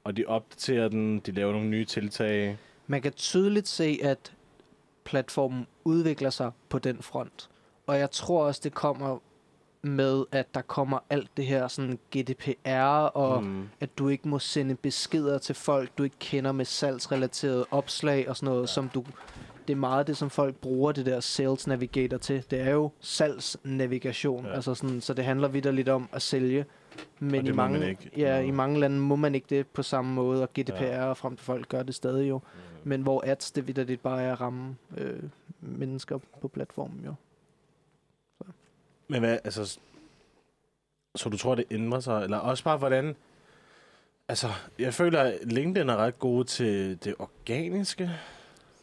[0.05, 2.59] og de opdaterer den, de laver nogle nye tiltag.
[2.87, 4.33] Man kan tydeligt se, at
[5.05, 7.49] platformen udvikler sig på den front.
[7.91, 9.18] Og jeg tror også, det kommer
[9.82, 12.70] med, at der kommer alt det her sådan GDPR,
[13.16, 13.49] og mm.
[13.51, 13.68] mm.
[13.80, 18.36] at du ikke må sende beskeder til folk, du ikke kender med salgsrelaterede opslag og
[18.36, 18.66] sådan noget, Ja.
[18.66, 19.05] som du...
[19.68, 22.45] Det er meget det, som folk bruger det der Sales Navigator til.
[22.51, 24.45] Det er jo salgsnavigation.
[24.47, 24.53] Ja.
[24.55, 26.64] Altså sådan, så det handler vidderligt om at sælge.
[27.18, 28.11] Men i mange, man ikke.
[28.16, 28.41] Ja, Ja.
[28.43, 31.05] i mange lande må man ikke det på samme måde, og GDPR Ja.
[31.05, 32.41] og frem til folk gør det stadig jo.
[32.84, 35.22] Men hvor ads, det vidderligt bare er at ramme øh,
[35.61, 37.14] mennesker på platformen jo.
[39.11, 39.79] Men hvad, altså...
[41.17, 42.23] Så du tror, det ændrer sig?
[42.25, 43.17] Eller også bare, hvordan...
[44.29, 44.49] Altså,
[44.79, 48.05] jeg føler, at LinkedIn er ret gode til det organiske.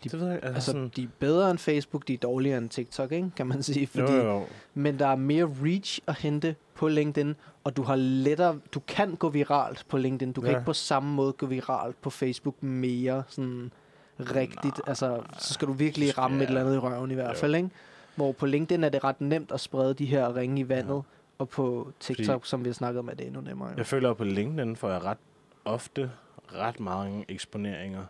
[0.04, 0.36] De- det ved jeg.
[0.36, 3.32] Altså, Altså, sådan, de er bedre end Facebook, de er dårligere end TikTok, ikke?
[3.36, 3.88] kan man sige.
[3.88, 4.46] Fordi, jo, jo.
[4.74, 9.16] Men der er mere reach at hente på LinkedIn, og du har lettere, du kan
[9.16, 10.32] gå viralt på LinkedIn.
[10.34, 10.58] Du kan Ja.
[10.58, 13.72] ikke på samme måde gå viralt på Facebook mere sådan
[14.20, 14.64] rigtigt.
[14.64, 14.82] Nej.
[14.88, 16.44] Altså, så skal du virkelig ramme Ja.
[16.44, 17.40] et eller andet i røven i hvert Jo.
[17.40, 17.70] fald, ikke?
[18.18, 21.01] Hvor på LinkedIn er det ret nemt at sprede de her ringe i vandet, Ja.
[21.38, 23.70] og på TikTok, Fordi- som vi har snakket om, er det endnu nemmere.
[23.70, 23.76] Jo.
[23.78, 25.18] Jeg føler, at på LinkedIn får jeg ret
[25.65, 26.11] ofte
[26.55, 28.03] ret mange eksponeringer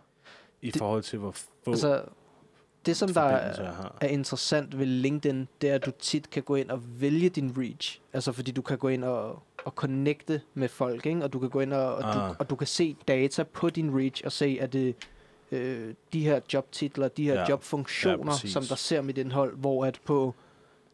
[0.62, 1.46] i Det- forhold til, hvor få...
[1.70, 2.02] Altså,
[2.86, 6.54] det, som der er, er interessant ved LinkedIn, det er, at du tit kan gå
[6.54, 8.00] ind og vælge din reach.
[8.12, 11.24] Altså fordi du kan gå ind og, og connecte med folk, ikke?
[11.24, 12.34] og du kan gå ind og, og, du, Ah.
[12.38, 14.96] og du kan se data på din reach og se, at det
[15.52, 17.38] øh, de her jobtitler, de her Ja.
[17.38, 17.44] ja.
[17.44, 18.52] Ja, jobfunktioner, præcis.
[18.52, 20.34] som der ser mit indhold, hvor at på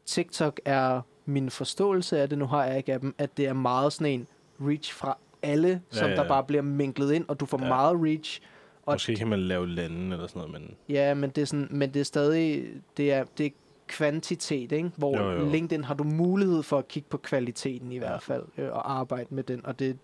[0.06, 3.52] TikTok er min forståelse af det, nu har jeg ikke af dem, at det er
[3.52, 4.26] meget sådan en
[4.60, 6.28] reach fra alle, Ja, som ja, der ja.
[6.28, 7.64] bare bliver minklet ind, og du får Ja.
[7.64, 7.68] ja.
[7.70, 8.40] meget reach.
[8.86, 11.68] Og Måske kan man lave lande eller sådan noget, men Ja, men det er, sådan,
[11.70, 13.50] men det er stadig det er, det er
[13.86, 14.90] kvantitet, ikke?
[14.96, 15.50] hvor Jo, jo.
[15.50, 18.00] LinkedIn har du mulighed for at kigge på kvaliteten i Ja.
[18.00, 19.98] hvert fald, øh, og arbejde med den, og det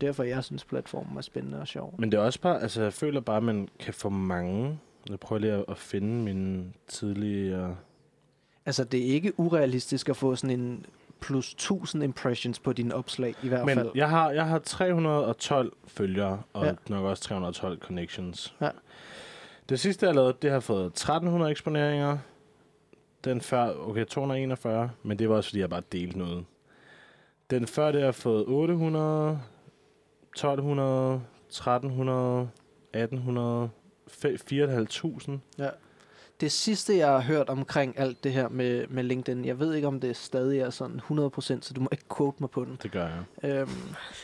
[0.00, 1.94] derfor, jeg synes, platformen er spændende og sjov.
[1.98, 4.78] Men det er også bare, altså jeg føler bare, at man kan få mange.
[5.10, 7.76] Jeg prøver lige at, at finde mine tidligere...
[8.66, 10.86] Altså, det er ikke urealistisk at få sådan en
[11.20, 13.90] plus 1000 impressions på dine opslag, i hvert Men fald.
[13.94, 16.74] jeg har, jeg har 312 følgere, og ja.
[16.88, 18.54] nok også 312 connections.
[18.60, 18.70] Ja.
[19.68, 22.18] Det sidste, jeg lavede, det har fået 1300 eksponeringer.
[23.24, 26.44] Den før, okay, 241, men det var også, fordi jeg bare delte noget.
[27.50, 29.40] Den før, det har fået 800,
[30.36, 32.48] 1200, 1300,
[32.92, 33.70] 1800,
[34.08, 35.38] 4.500.
[35.58, 35.68] Ja.
[36.40, 39.88] Det sidste, jeg har hørt omkring alt det her med, med LinkedIn, jeg ved ikke,
[39.88, 42.78] om det stadig er sådan 100%, så du må ikke quote mig på den.
[42.82, 43.08] Det gør
[43.42, 43.50] jeg.
[43.50, 43.70] Øhm,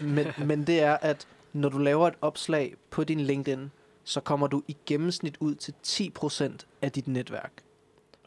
[0.00, 3.70] men, men det er, at når du laver et opslag på din LinkedIn,
[4.04, 6.52] så kommer du i gennemsnit ud til 10%
[6.82, 7.52] af dit netværk.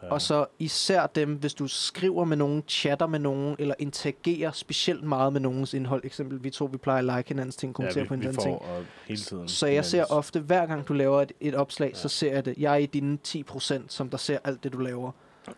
[0.05, 0.11] Ja.
[0.11, 5.03] Og så især dem, hvis du skriver med nogen, chatter med nogen, eller interagerer specielt
[5.03, 6.01] meget med nogens indhold.
[6.05, 8.59] Eksempel, vi to, vi plejer at like hinandens ting, kommentere ja, på vi, hinandens ting.
[9.07, 9.47] hele tiden.
[9.47, 11.95] Så jeg ser ofte, hver gang du laver et, et opslag, Ja.
[11.95, 12.53] så ser jeg det.
[12.57, 15.11] Jeg er i dine 10%, som der ser alt det, du laver.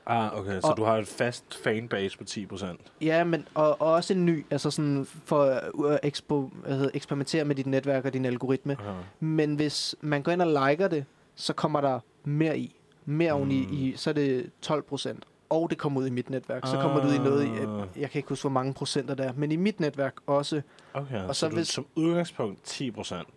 [0.06, 2.66] Ah, okay, så og- du har et fast fanbase på 10%.
[3.02, 7.56] Ja, men og, og også en ny, altså sådan for at ekspo, hedder, eksperimentere med
[7.56, 8.74] dit netværk og din algoritme.
[8.80, 8.92] Okay.
[9.20, 12.77] Men hvis man går ind og liker det, så kommer der mere i.
[13.10, 13.52] Mere mm.
[13.52, 13.74] i, Mm.
[13.74, 15.24] i, så er det 12 procent.
[15.50, 16.68] Og det kommer ud i mit netværk.
[16.68, 18.02] Så kommer det ud i noget, jeg, Ah.
[18.02, 19.34] jeg kan ikke huske, hvor mange procenter der er.
[19.36, 20.62] Men i mit netværk også,
[20.94, 23.28] Okay, og Og så, så du, hvis- som udgangspunkt 10%.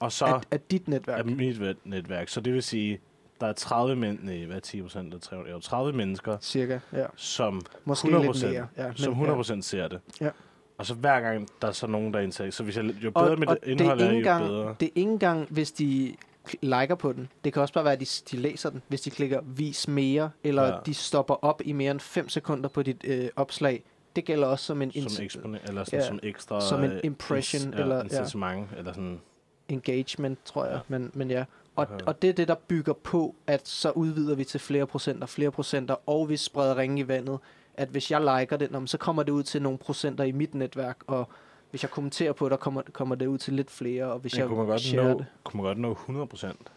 [0.00, 1.20] Og så af, af dit netværk.
[1.20, 2.28] er mit netværk.
[2.28, 3.00] Så det vil sige,
[3.40, 5.10] der er 30 men, nej, hvad er 10%?
[5.10, 7.06] Der er 30, jo, 30 mennesker, Cirka, ja.
[7.16, 8.66] som Måske 100%, lidt mere.
[8.86, 10.00] Ja, som 100% ser det.
[10.20, 10.30] Ja.
[10.78, 13.24] Og så hver gang, der er så nogen, der indtager, så hvis jeg, jo Og-
[13.24, 14.74] bedre mit og indhold det er er, jo engang- bedre.
[14.80, 16.14] Det er ikke engang, hvis de
[16.62, 17.28] liker på den.
[17.44, 18.82] Det kan også bare være, at de, de læser den.
[18.88, 20.68] Hvis de klikker vis mere, eller Ja.
[20.68, 20.76] ja.
[20.86, 23.82] de stopper op i mere end 5 sekunder på dit øh, opslag.
[24.16, 26.60] Det gælder også som en Som, eksponent, eller sådan, Ja, som ekstra...
[26.60, 28.02] som en øh, impression, ins- ja, eller- ja.
[28.02, 29.20] incitament, eller sådan...
[29.68, 30.72] engagement, tror jeg.
[30.72, 30.76] Ja.
[30.76, 30.98] Ja.
[30.98, 31.44] Men, men ja.
[31.76, 32.04] Og, Okay.
[32.06, 35.50] og det er det, der bygger på, at så udvider vi til flere procenter, flere
[35.50, 37.38] procenter, og vi spreder ringe i vandet.
[37.74, 40.96] At hvis jeg liker det, så kommer det ud til nogle procenter i mit netværk,
[41.06, 41.28] og
[41.70, 44.38] hvis jeg kommenterer på det, kommer, kommer det ud til lidt flere, og hvis Men
[44.40, 46.72] jeg kunne man godt nå, det, kunne man godt nå 100 procent.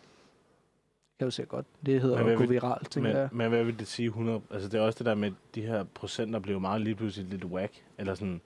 [1.20, 1.66] kan du se godt.
[1.86, 3.30] Det hedder Men at gå vil- viralt, tænker Men, jeg.
[3.32, 4.42] men hvad vil det sige 100?
[4.52, 7.44] Altså det er også det der med, de her procenter bliver meget lige pludselig lidt
[7.46, 7.74] whack.
[7.98, 8.42] Eller sådan...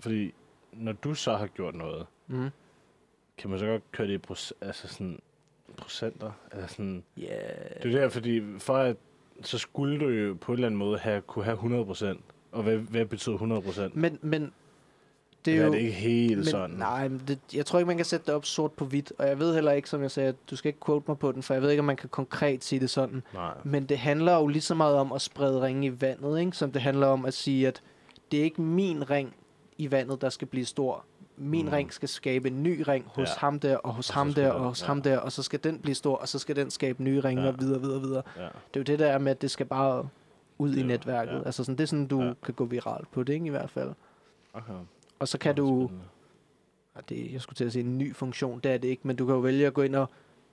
[0.00, 0.34] Fordi
[0.72, 2.48] når du så har gjort noget, Mm.
[3.38, 5.18] kan man så godt køre det i proc- altså sådan,
[5.76, 6.32] procenter?
[6.52, 7.82] Eller sådan, Yeah.
[7.82, 8.96] det er der, fordi for at,
[9.42, 12.20] så skulle du jo på en eller anden måde have, kunne have 100 procent.
[12.52, 13.96] Og hvad, hvad betyder 100 procent?
[13.96, 14.52] Men, men
[15.52, 15.72] det er er, jo...
[15.72, 16.76] det ikke helt men, sådan.
[16.76, 19.12] Nej, men det, jeg tror ikke, man kan sætte det op sort på hvidt.
[19.18, 21.32] Og jeg ved heller ikke, som jeg sagde, at du skal ikke quote mig på
[21.32, 23.22] den, for jeg ved ikke, om man kan konkret sige det sådan.
[23.34, 23.50] Nej.
[23.64, 26.56] Men det handler jo lige så meget om at sprede ringe i vandet, ikke?
[26.56, 27.82] som det handler om at sige, at
[28.32, 29.34] det er ikke min ring
[29.78, 31.04] i vandet, der skal blive stor.
[31.36, 31.72] Min Mm.
[31.72, 33.32] ring skal skabe en ny ring hos Ja.
[33.38, 34.86] ham der, og hos Og ham der, og hos ja.
[34.86, 37.42] ham der, og så skal den blive stor, og så skal den skabe nye ringe,
[37.42, 37.48] Ja.
[37.48, 38.22] og videre, videre, videre.
[38.36, 38.42] Ja.
[38.42, 40.08] Det er jo det der er med, at det skal bare
[40.58, 41.32] ud Det i netværket.
[41.32, 41.42] ja.
[41.46, 42.32] Altså sådan, det er sådan, du ja.
[42.44, 43.90] kan gå viralt på det, ikke, i hvert fald.
[44.54, 44.72] Okay.
[45.18, 45.90] Og så kan du,
[46.94, 49.16] og det, jeg skulle til at sige en ny funktion, det er det ikke, men
[49.16, 50.10] du kan jo vælge at gå ind og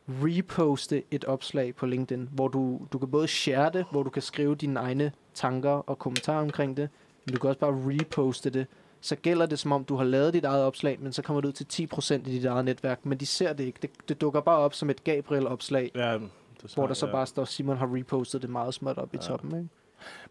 [0.10, 4.22] reposte et opslag på LinkedIn, hvor du, du kan både share det, hvor du kan
[4.22, 6.90] skrive dine egne tanker og kommentarer omkring det,
[7.26, 8.68] men du kan også bare reposte det.
[9.02, 11.48] Så gælder det som om, du har lavet dit eget opslag, men så kommer det
[11.48, 13.80] ud til 10% i dit eget netværk, men de ser det ikke.
[13.82, 16.22] Det, det dukker bare op som et Gabriel-opslag, Ja, det
[16.64, 17.12] er hvor der så ja.
[17.12, 19.22] bare står, Simon har repostet det meget småt op i Ja.
[19.22, 19.56] toppen.
[19.58, 19.70] Ikke?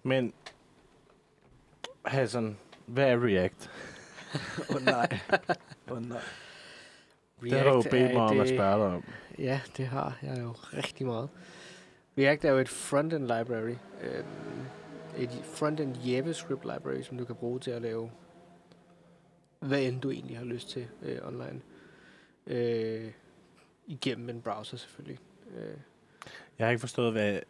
[0.02, 0.32] Men,
[2.04, 2.56] Hassan,
[2.86, 3.70] hvad er React?
[4.70, 5.18] Åh oh, nej.
[5.90, 6.20] Åh oh, nej.
[7.42, 9.04] det har du jo React bedt mig om at øh, spørge dig om.
[9.38, 11.28] Ja, det har jeg jo rigtig meget.
[12.18, 13.76] React er jo et frontend library.
[14.02, 14.24] Øh,
[15.18, 18.10] et frontend JavaScript library, som du kan bruge til at lave
[19.60, 21.60] hvad end du egentlig har lyst til øh, online.
[22.46, 23.12] Øh,
[23.86, 25.18] igennem en browser selvfølgelig.
[25.56, 25.76] Øh,
[26.58, 27.40] Jeg har ikke forstået, hvad...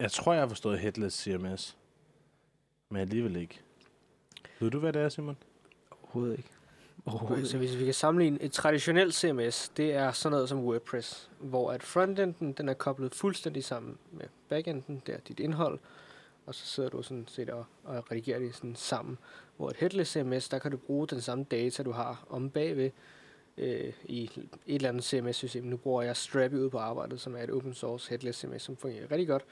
[0.00, 1.76] Jeg tror, jeg har forstået Headless CMS.
[2.90, 3.60] Men alligevel ikke.
[4.64, 5.36] Ved du, hvad det er, Simon?
[5.90, 6.50] Overhovedet ikke.
[7.06, 7.68] Overhovedet Så ikke.
[7.68, 11.82] hvis vi kan sammenligne et traditionelt CMS, det er sådan noget som WordPress, hvor at
[11.82, 15.78] frontenden den er koblet fuldstændig sammen med backenden, det er dit indhold,
[16.46, 19.18] og så sidder du sådan set og, og redigerer det sådan sammen.
[19.56, 22.90] Hvor et headless CMS, der kan du bruge den samme data, du har om bagved
[23.58, 25.64] øh, i et eller andet CMS-system.
[25.64, 28.76] Nu bruger jeg Strappy ud på arbejdet, som er et open source headless CMS, som
[28.76, 29.44] fungerer rigtig godt.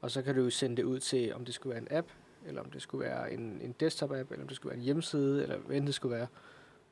[0.00, 2.08] Og så kan du sende det ud til, om det skulle være en app,
[2.46, 5.42] eller om det skulle være en, en desktop-app, eller om det skulle være en hjemmeside,
[5.42, 6.26] eller hvad end det skulle være.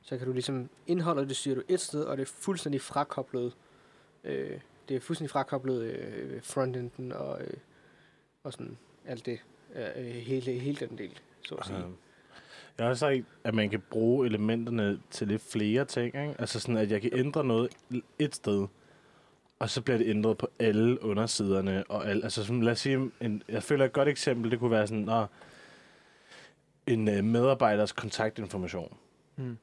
[0.03, 3.57] Så kan du ligesom indholdet, det styrer du et sted, og det er fuldstændig frakoblet.
[4.25, 7.57] Øh, det er fuldstændig frakoblet øh, frontenden og, øh,
[8.45, 9.39] og sådan alt det.
[9.75, 11.85] Øh, øh hele, hele den del, så at sige.
[12.79, 16.07] Jeg har også sagt, at man kan bruge elementerne til lidt flere ting.
[16.07, 16.35] Ikke?
[16.39, 17.71] Altså sådan, at jeg kan ændre noget
[18.19, 18.67] et sted,
[19.59, 21.85] og så bliver det ændret på alle undersiderne.
[21.89, 24.71] Og al, altså sådan, lad os sige, en, jeg føler et godt eksempel, det kunne
[24.71, 25.31] være sådan, når
[26.87, 28.97] en øh, medarbejders kontaktinformation.
[29.37, 29.59] Mm.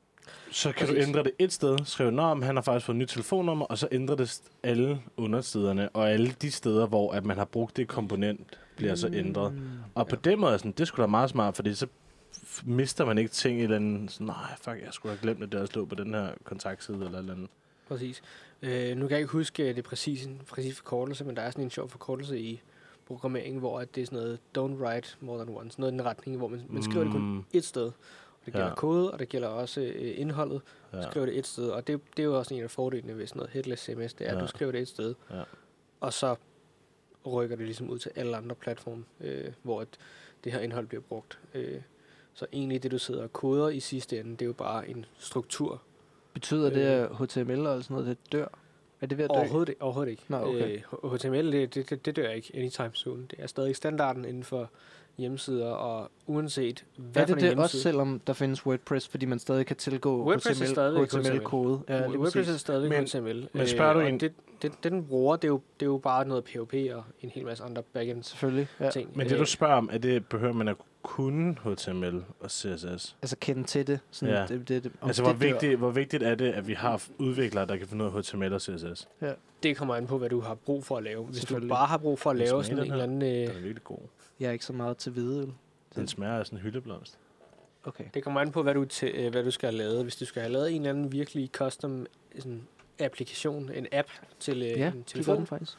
[0.51, 1.07] Så kan du Præcis.
[1.07, 3.77] ændre det et sted, skrive, Nå, men han har faktisk fået et nyt telefonnummer, og
[3.77, 7.87] så ændrer det alle undersiderne, og alle de steder, hvor at man har brugt det
[7.87, 9.53] komponent, bliver så ændret.
[9.53, 9.61] Mm.
[9.95, 11.87] Og på den måde er sådan, det skulle da meget smart, fordi så
[12.65, 15.61] mister man ikke ting i andet, sådan, nej, fuck, jeg skulle have glemt, at det
[15.61, 17.49] også lå på den her kontaktside eller eller andet.
[17.87, 18.21] Præcis.
[18.61, 21.69] Øh, nu kan jeg ikke huske det præcise, præcis forkortelse, men der er sådan en
[21.69, 22.61] sjov forkortelse i
[23.05, 25.79] programmering, hvor at det er sådan noget don't write more than once.
[25.79, 27.85] Noget i den retning, hvor man, man skriver det kun Mm, et sted.
[27.85, 28.75] Og det gælder Ja.
[28.75, 30.61] kode, og det gælder også øh, indholdet.
[30.93, 30.97] Ja.
[30.97, 31.09] ja.
[31.11, 33.39] skriver det et sted, og det, det er jo også en af fordelene ved sådan
[33.39, 34.41] noget headless CMS, det er, at Ja.
[34.41, 35.43] du skriver det et sted, Ja.
[35.99, 36.35] og så
[37.25, 39.87] rykker det ligesom ud til alle andre platforme, øh, hvor at
[40.43, 41.39] det her indhold bliver brugt.
[41.53, 41.81] Øh,
[42.33, 45.05] så egentlig det, du sidder og koder i sidste ende, det er jo bare en
[45.17, 45.81] struktur.
[46.35, 48.45] Betyder det, at HTML og sådan noget, det dør?
[49.01, 49.35] Er det ved at dø?
[49.35, 50.23] Overhovedet, ikke- overhovedet ikke.
[50.27, 50.79] Nå, okay.
[51.03, 53.21] øh, HTML, det, det, det, dør ikke anytime soon.
[53.31, 54.69] Det er stadig standarden inden for
[55.17, 59.07] hjemmesider, og uanset hvad er for det en det også, hjemmeside- selvom der findes WordPress,
[59.07, 61.81] fordi man stadig kan tilgå WordPress HTML, HTML-kode?
[61.89, 63.47] Ja, lige WordPress er stadigvæk Men- HTML.
[63.53, 65.89] men spørger du og en- Det, det, det, den bruger, det er, jo, det er
[65.89, 68.67] jo bare noget PHP og en hel masse andre backends Selvfølgelig.
[68.79, 68.89] Ja.
[68.89, 69.17] ting.
[69.17, 70.75] Men det, du spørger om, er det, behøver man at
[71.05, 73.15] kunne HTML og CSS?
[73.21, 73.99] Altså kende til det.
[74.11, 74.41] Sådan, Ja.
[74.41, 75.51] det, det, det Altså, det hvor dør.
[75.51, 78.53] vigtigt, hvor vigtigt er det, at vi har udviklere, der kan finde ud af HTML
[78.53, 79.07] og CSS?
[79.63, 81.25] det kommer an på, hvad du har brug for at lave.
[81.25, 83.21] Hvis du bare har brug for at Den lave sådan en den eller anden...
[83.21, 83.97] Den Øh, er virkelig god.
[84.39, 85.51] Jeg er ikke så meget til hvidøl.
[85.95, 87.17] Den smager af sådan en hyldeblomst.
[87.83, 88.03] Okay.
[88.13, 90.03] det kommer an på, hvad du, til, øh, hvad du skal have lavet.
[90.03, 92.05] Hvis du skal have lavet en eller anden virkelig custom
[92.39, 92.67] sådan,
[92.99, 94.07] applikation, en app
[94.39, 95.77] til øh, Ja, en det telefon, den faktisk.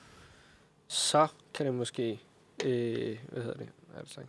[0.86, 2.20] så kan det måske...
[2.64, 3.68] Øh, hvad hedder det?
[3.98, 4.20] Altså,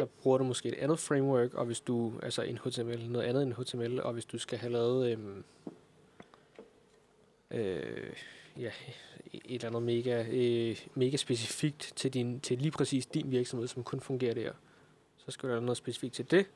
[0.00, 3.42] så bruger du måske et andet framework, og hvis du, altså en HTML, noget andet
[3.42, 5.44] end HTML, og hvis du skal have lavet, øhm,
[7.50, 8.12] øh,
[8.58, 8.70] ja,
[9.32, 13.82] et eller andet mega, øh, mega specifikt til, din, til lige præcis din virksomhed, som
[13.82, 14.52] kun fungerer der,
[15.16, 16.46] så skal du have noget specifikt til det.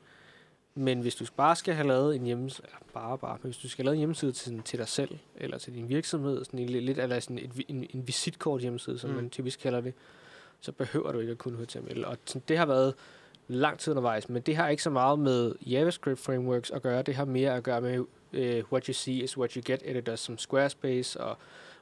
[0.75, 3.69] Men hvis du bare skal have lavet en hjemmeside, eller bare, bare, men hvis du
[3.69, 6.69] skal have lavet en hjemmeside til, til dig selv, eller til din virksomhed, sådan en,
[6.69, 9.15] lidt, eller sådan et, en, en visitkort hjemmeside, som mm.
[9.15, 9.93] man typisk kalder det,
[10.59, 12.05] så behøver du ikke at kunne HTML.
[12.05, 12.93] Og sådan, det har været
[13.47, 17.01] lang tid undervejs, men det har ikke så meget med JavaScript frameworks at gøre.
[17.01, 20.19] Det har mere at gøre med uh, what you see is what you get editors
[20.19, 21.37] som Squarespace, og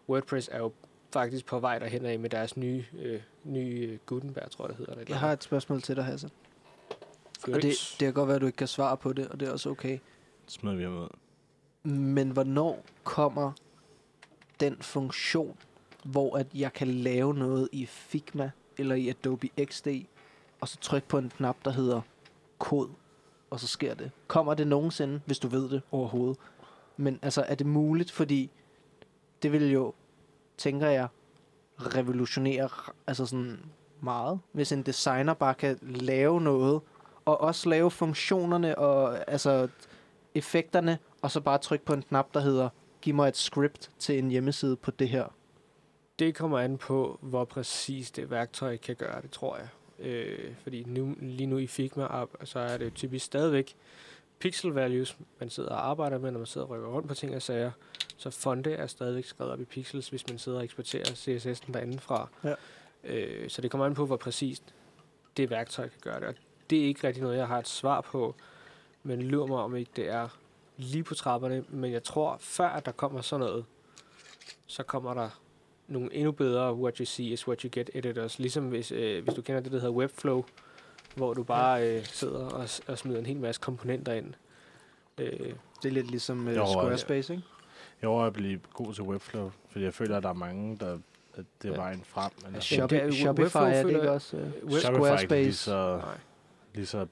[0.09, 0.71] WordPress er jo
[1.13, 4.77] faktisk på vej derhen af med deres nye, øh, nye øh, Gutenberg, tror jeg det
[4.77, 4.93] hedder.
[4.93, 6.29] Eller Jeg har et spørgsmål til dig, Hasse.
[7.45, 9.39] Fyr Og det, det kan godt være, at du ikke kan svare på det, og
[9.39, 9.99] det er også okay.
[10.45, 11.07] Det smider vi ham ud.
[11.89, 13.51] Men hvornår kommer
[14.59, 15.57] den funktion,
[16.03, 19.87] hvor at jeg kan lave noget i Figma eller i Adobe XD,
[20.63, 22.01] og så trykke på en knap, der hedder
[22.57, 22.89] kod,
[23.49, 24.11] og så sker det.
[24.27, 26.37] Kommer det nogensinde, hvis du ved det overhovedet?
[26.97, 28.11] Men altså, er det muligt?
[28.11, 28.51] Fordi
[29.41, 29.93] det vil jo,
[30.57, 31.07] tænker jeg,
[31.79, 32.69] revolutionere
[33.07, 33.59] altså sådan
[34.01, 36.81] meget, hvis en designer bare kan lave noget,
[37.25, 39.67] og også lave funktionerne og altså
[40.35, 42.69] effekterne, og så bare trykke på en knap, der hedder,
[43.01, 45.25] giv mig et script til en hjemmeside på det her.
[46.19, 49.67] Det kommer an på, hvor præcis det værktøj kan gøre det, tror jeg.
[49.99, 53.75] Øh, fordi nu, lige nu i Figma, op, så er det typisk stadigvæk
[54.43, 57.35] pixel values, man sidder og arbejder med, når man sidder og rykker rundt på ting
[57.35, 57.71] og sager.
[58.17, 61.99] Så fonte er stadigvæk skrevet op i pixels, hvis man sidder og eksporterer CSS'en derinde
[61.99, 62.27] fra.
[62.43, 62.53] Ja.
[63.03, 64.63] Øh, så det kommer an på, hvor præcist
[65.37, 66.27] det værktøj kan gøre det.
[66.27, 66.35] Og
[66.69, 68.35] det er ikke rigtig noget, jeg har et svar på,
[69.03, 70.27] men lurer mig om ikke det er
[70.77, 71.65] lige på trapperne.
[71.69, 73.65] Men jeg tror, før at der kommer sådan noget,
[74.67, 75.29] så kommer der
[75.87, 78.39] nogle endnu bedre what you see is what you get editors.
[78.39, 80.43] Ligesom hvis, øh, hvis du kender det, der hedder Webflow,
[81.15, 84.33] hvor du bare øh, sidder og, og smider en hel masse komponenter ind.
[85.17, 85.29] Øh,
[85.83, 87.45] Det er lidt ligesom Jo, Squarespace, ikke?
[88.01, 90.97] Jeg overvejer at blive god til Webflow, fordi jeg føler, at der er mange, der
[91.35, 91.79] at det er Ja.
[91.79, 92.31] vejen frem.
[92.47, 94.37] Eller Shop, det er- Shopify Webflow er det føler ikke jeg- også?
[94.37, 95.43] Uh, Web- Shopify er ikke Squarespace.
[95.43, 96.17] lige så, nej.
[96.73, 97.05] lige så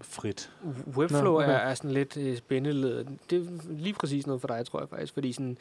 [0.00, 0.52] frit.
[0.96, 1.48] Webflow Nå, okay.
[1.48, 3.06] er, er sådan lidt øh, spændende.
[3.30, 5.14] Det er lige præcis noget for dig, tror jeg faktisk.
[5.14, 5.58] Fordi sådan,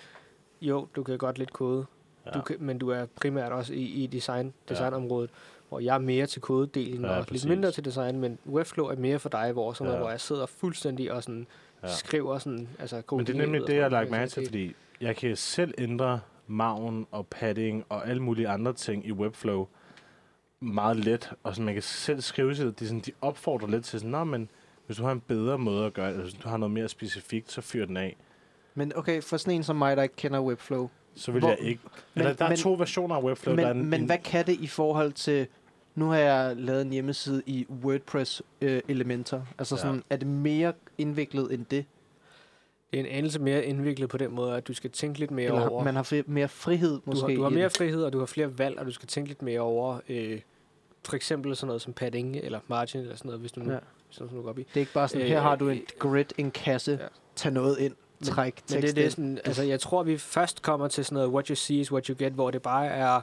[0.62, 1.86] jo, du kan godt lidt kode,
[2.28, 2.32] Ja.
[2.34, 2.40] ja.
[2.40, 5.30] du kan, men du er primært også i, i design, designområdet,
[5.70, 7.44] hvor jeg er mere til kodedelen Ja, ja, og præcis.
[7.44, 10.02] lidt mindre til design, men Webflow er mere for dig, hvor, sådan noget, Ja.
[10.02, 11.48] hvor jeg sidder fuldstændig og sådan,
[11.84, 11.88] Ja.
[11.88, 11.94] ja.
[11.94, 14.48] skriver sådan, altså Men det er nemlig det, jeg har lagt mærke til, noget.
[14.48, 19.68] fordi jeg kan selv ændre maven og padding og alle mulige andre ting i Webflow
[20.60, 22.80] meget let, og så man kan selv skrive til det.
[22.80, 24.50] De, sådan, de opfordrer lidt til sådan, Nå, men
[24.86, 26.88] hvis du har en bedre måde at gøre det, eller hvis du har noget mere
[26.90, 28.16] specifikt, så fyr den af.
[28.76, 30.90] Men okay, for sådan en som mig, der ikke kender Webflow.
[31.18, 31.82] Så vil Hvor- jeg ikke...
[32.14, 33.56] Men- eller, der er men- to versioner af Webflow.
[33.56, 35.48] der er Men, en, men en, hvad kan det i forhold til...
[35.96, 39.42] Nu har jeg lavet en hjemmeside i WordPress-elementer.
[39.60, 39.82] altså Ja.
[39.82, 41.86] sådan, er det mere indviklet end det?
[42.92, 45.46] Det er en anelse mere indviklet på den måde, at du skal tænke lidt mere
[45.46, 45.84] Eller over...
[45.84, 47.28] man har fri, mere frihed du, måske?
[47.28, 49.42] har, du har mere frihed, og du har flere valg, og du skal tænke lidt
[49.42, 50.00] mere over...
[50.10, 50.40] Øh,
[51.06, 53.74] for eksempel sådan noget som padding eller margin eller sådan noget, hvis du nu, Ja.
[53.74, 53.80] ja.
[54.08, 54.64] hvis du nu går op i.
[54.64, 57.08] Det er ikke bare sådan, Øh, her har du en øh, grid, en kasse, ja.
[57.36, 57.94] tag noget ind,
[58.24, 59.12] træk Men det er det ind.
[59.12, 62.06] sådan, altså jeg tror, vi først kommer til sådan noget, what you see is what
[62.08, 63.22] you get, hvor det bare er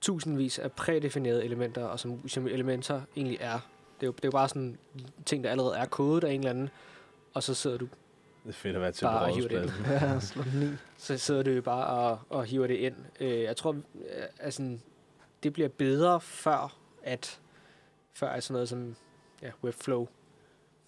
[0.00, 3.58] tusindvis af prædefinerede elementer, og som, som elementer egentlig er.
[4.00, 4.78] Det er, jo, det er jo bare sådan
[5.26, 6.68] ting, der allerede er kodet af en eller anden,
[7.34, 7.88] og så sidder du,
[8.44, 9.70] det er fedt at være til på bare hiver det ind.
[9.86, 10.20] Ja,
[10.98, 12.94] så sidder du jo bare og, og hiver det ind.
[13.20, 14.78] Øh, jeg tror, øh, altså,
[15.42, 17.40] det bliver bedre før, at
[18.12, 18.96] før at sådan noget som
[19.42, 20.06] ja, Webflow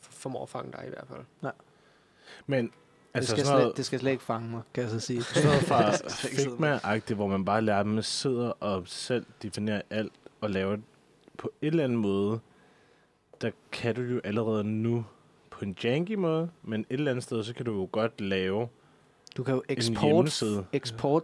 [0.01, 1.53] for- formår at fange dig i hvert fald.
[2.47, 2.73] Men
[3.17, 5.01] Det, altså skal sådan noget, slet, det skal slet ikke fange mig, kan jeg så
[5.01, 5.23] sige.
[5.23, 6.31] sådan noget fra Det skal.
[6.45, 10.83] Figma-agtigt, hvor man bare lærer dem at sidde og selv definere alt og lave det
[11.39, 12.41] på en eller anden måde,
[13.41, 15.05] der kan du jo allerede nu
[15.51, 18.69] på en janky måde, men et eller andet sted, så kan du jo godt lave
[19.37, 19.63] Du kan jo
[20.03, 20.67] hjemmeside.
[20.73, 21.23] export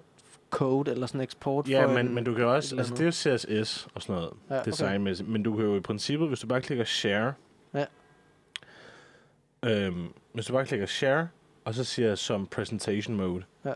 [0.50, 3.04] code, eller sådan export Ja, for men, en, men du kan også, altså det er
[3.04, 4.70] jo CSS og sådan noget, ja, okay.
[4.70, 7.32] designmæssigt, men du kan jo i princippet, hvis du bare klikker share,
[7.74, 7.84] Ja.
[9.64, 11.28] øhm, hvis du bare klikker share,
[11.64, 13.72] og så siger som presentation mode, Ja.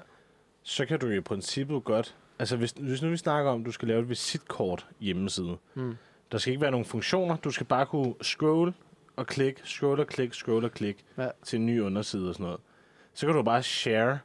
[0.63, 3.73] så kan du i princippet godt, altså hvis, hvis nu vi snakker om, at du
[3.73, 5.97] skal lave et visitkort hjemmeside, Mm.
[6.33, 8.75] der skal ikke være nogen funktioner, du skal bare kunne scroll
[9.17, 11.29] og klik, scroll og klik, scroll og klik Ja.
[11.45, 12.61] til en ny underside og sådan noget.
[13.15, 14.19] Så kan du bare share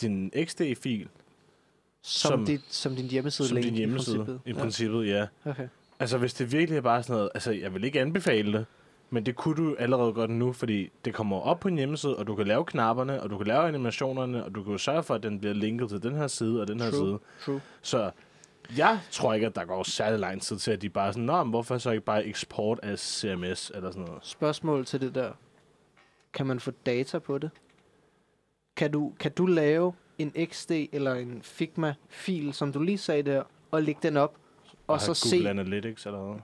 [0.00, 1.08] din XD-fil
[2.02, 4.14] Som, som- dit, som din hjemmeside som din hjemmeside.
[4.16, 4.40] i princippet.
[4.50, 5.26] I princippet, ja.
[5.44, 5.50] Ja.
[5.50, 5.68] Okay.
[6.00, 7.30] Altså, hvis det virkelig er bare sådan noget...
[7.34, 8.66] Altså, jeg vil ikke anbefale det,
[9.14, 12.26] men det kunne du allerede godt nu, fordi det kommer op på en hjemmeside, og
[12.26, 15.22] du kan lave knapperne, og du kan lave animationerne, og du kan sørge for, at
[15.22, 16.98] den bliver linket til den her side og den her True.
[16.98, 17.18] side.
[17.44, 17.60] True.
[17.82, 18.10] Så
[18.76, 21.24] jeg tror ikke, at der går særlig lang tid til, at de bare er sådan,
[21.24, 24.18] Nå, men hvorfor så ikke bare eksport af CMS eller sådan noget?
[24.22, 25.32] Spørgsmål til det der.
[26.32, 27.50] Kan man få data på det?
[28.76, 33.42] Kan du, kan du lave en XD eller en Figma-fil, som du lige sagde der,
[33.70, 34.34] og lægge den op,
[34.86, 36.42] og så have se, Google Analytics eller noget.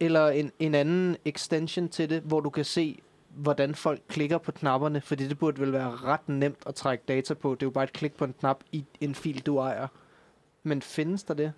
[0.00, 4.52] Eller en, en anden extension til det, hvor du kan se, hvordan folk klikker på
[4.52, 7.50] knapperne, fordi det burde vel være ret nemt at trække data på.
[7.54, 9.86] Det er jo bare et klik på en knap i en fil, du ejer.
[10.62, 11.52] Men findes der det?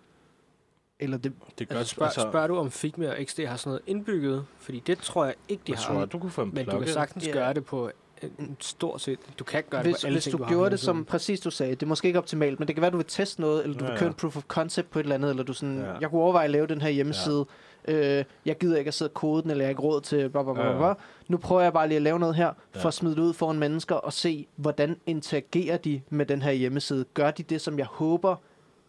[1.00, 3.68] Eller det, Det er Altså, spørg, altså, spørger du, om Figma og XD har sådan
[3.70, 4.46] noget indbygget?
[4.58, 5.94] Fordi det tror jeg ikke, de jeg har.
[5.94, 6.84] tror, du kunne få en men du plugin.
[6.84, 7.32] kan sagtens Ja.
[7.32, 7.90] gøre det på
[8.22, 9.18] en, en stort set.
[9.38, 11.04] Du kan gøre det hvis, på alle hvis ting, du du har gjorde det som
[11.04, 13.40] præcis du sagde, det er måske ikke optimalt, men det kan være, du vil teste
[13.40, 14.10] noget, eller du Ja, vil køre ja.
[14.10, 15.92] en proof of concept på et eller andet, eller du sådan, Ja.
[16.00, 17.46] jeg kunne overveje at lave den her hjemmeside,
[17.88, 20.28] øh, jeg gider ikke at sidde og kode den, eller jeg har ikke råd til
[20.30, 20.86] bla bla bla, Ja, bla.
[20.88, 20.94] ja.
[21.28, 22.80] Nu prøver jeg bare lige at lave noget her, Ja.
[22.80, 26.52] for at smide det ud foran mennesker, og se, hvordan interagerer de med den her
[26.52, 27.04] hjemmeside.
[27.14, 28.36] Gør de det, som jeg håber,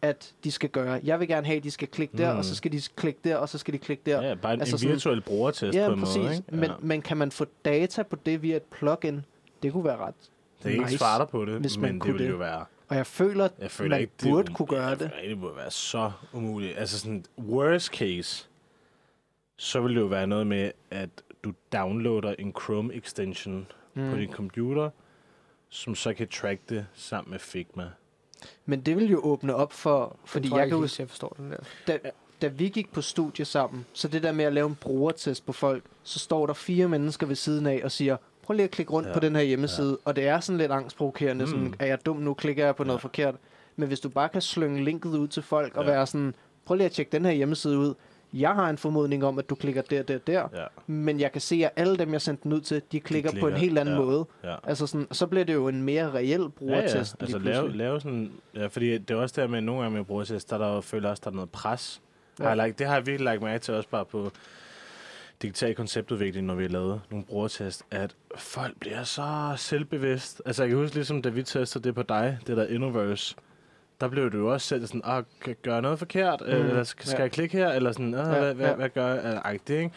[0.02, 1.00] at de skal gøre.
[1.04, 2.38] Jeg vil gerne have, at de skal klikke der, Mm.
[2.38, 4.22] og så skal de klikke der, og så skal de klikke der.
[4.28, 6.16] Ja, bare en, Altså altså sådan- en virtuel brugertest Ja, på en præcis.
[6.16, 6.56] måde, ikke?
[6.56, 9.24] Men, men kan man få data på det via et plugin?
[9.62, 10.14] Det kunne være ret.
[10.62, 12.32] det er ikke nice, svarter på det, hvis man men det kunne ville det.
[12.32, 12.64] jo være...
[12.88, 15.10] Og jeg føler, at Jeg føler man ikke, det burde kunne gøre det.
[15.22, 16.78] ikke, det burde være så umuligt.
[16.78, 18.46] Altså sådan, worst case,
[19.60, 21.08] så vil det jo være noget med, at
[21.44, 24.10] du downloader en Chrome extension mm.
[24.10, 24.90] på din computer,
[25.68, 27.90] som så kan track det sammen med Figma.
[28.66, 31.34] Men det vil jo åbne op for, fordi tror jeg ikke kan huske, jeg forstår
[31.36, 31.56] den der.
[31.86, 31.98] da,
[32.42, 35.52] da vi gik på studie sammen, så det der med at lave en brugertest på
[35.52, 38.92] folk, så står der fire mennesker ved siden af og siger, prøv lige at klikke
[38.92, 39.10] rundt ja.
[39.10, 39.96] Ja, på den her hjemmeside, ja.
[40.04, 41.50] og det er sådan lidt angstprovokerende, mm.
[41.50, 42.86] sådan, er jeg dum nu, klikker jeg på ja.
[42.86, 43.02] noget Ja.
[43.02, 43.34] forkert.
[43.76, 45.90] Men hvis du bare kan slynge linket ud til folk og Ja.
[45.90, 46.34] være sådan,
[46.64, 47.94] prøv lige at tjekke den her hjemmeside ud,
[48.32, 51.40] jeg har en formodning om, at du klikker der, der, der, Ja, men jeg kan
[51.40, 53.78] se, at alle dem, jeg sendte den ud til, de klikker, på en klikker, helt
[53.78, 54.00] anden ja.
[54.00, 54.26] måde.
[54.44, 54.54] ja.
[54.64, 56.48] Altså sådan, så bliver det jo en mere reel Ja, ja.
[56.48, 58.32] brugertest Altså lave, lave sådan...
[58.54, 61.10] Ja, fordi det er også der med, nogle gange med brugertest, der, er der føler
[61.10, 62.02] også, der er noget pres.
[62.38, 62.44] Ja.
[62.44, 62.44] Ja.
[62.44, 64.30] Har jeg lagt, det har jeg virkelig lagt mærke til også bare på
[65.42, 70.42] digital konceptudvikling, når vi har lavet nogle brugertest, at folk bliver så selvbevidst.
[70.46, 73.36] Altså, jeg kan huske, ligesom da vi testede det på dig, det der Innoverse,
[74.00, 76.40] der blev du jo også selv sådan, ah, kan jeg gøre noget forkert?
[76.40, 77.22] Mm, eller skal, ja.
[77.22, 77.68] jeg klikke her?
[77.72, 78.74] Eller sådan, ah, Ja, hvad, hvad, ja.
[78.74, 79.16] hvad gør jeg?
[79.24, 79.90] Eller, agtigt, ikke?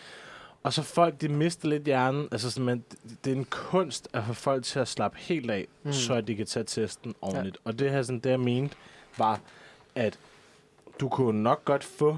[0.63, 2.27] Og så folk, de mister lidt hjernen.
[2.31, 2.83] Altså, sådan, man,
[3.25, 5.93] det er en kunst at få folk til at slappe helt af, Mm.
[5.93, 7.55] så at de kan tage testen ordentligt.
[7.65, 7.69] Ja.
[7.69, 8.75] Og det her, sådan, det jeg mente,
[9.17, 9.39] var,
[9.95, 10.19] at
[10.99, 12.17] du kunne nok godt få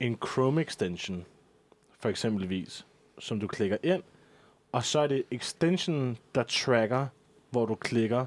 [0.00, 1.24] en Chrome extension,
[2.00, 2.86] for eksempelvis,
[3.18, 4.02] som du klikker ind,
[4.72, 7.06] og så er det extensionen, der tracker,
[7.50, 8.26] hvor du klikker,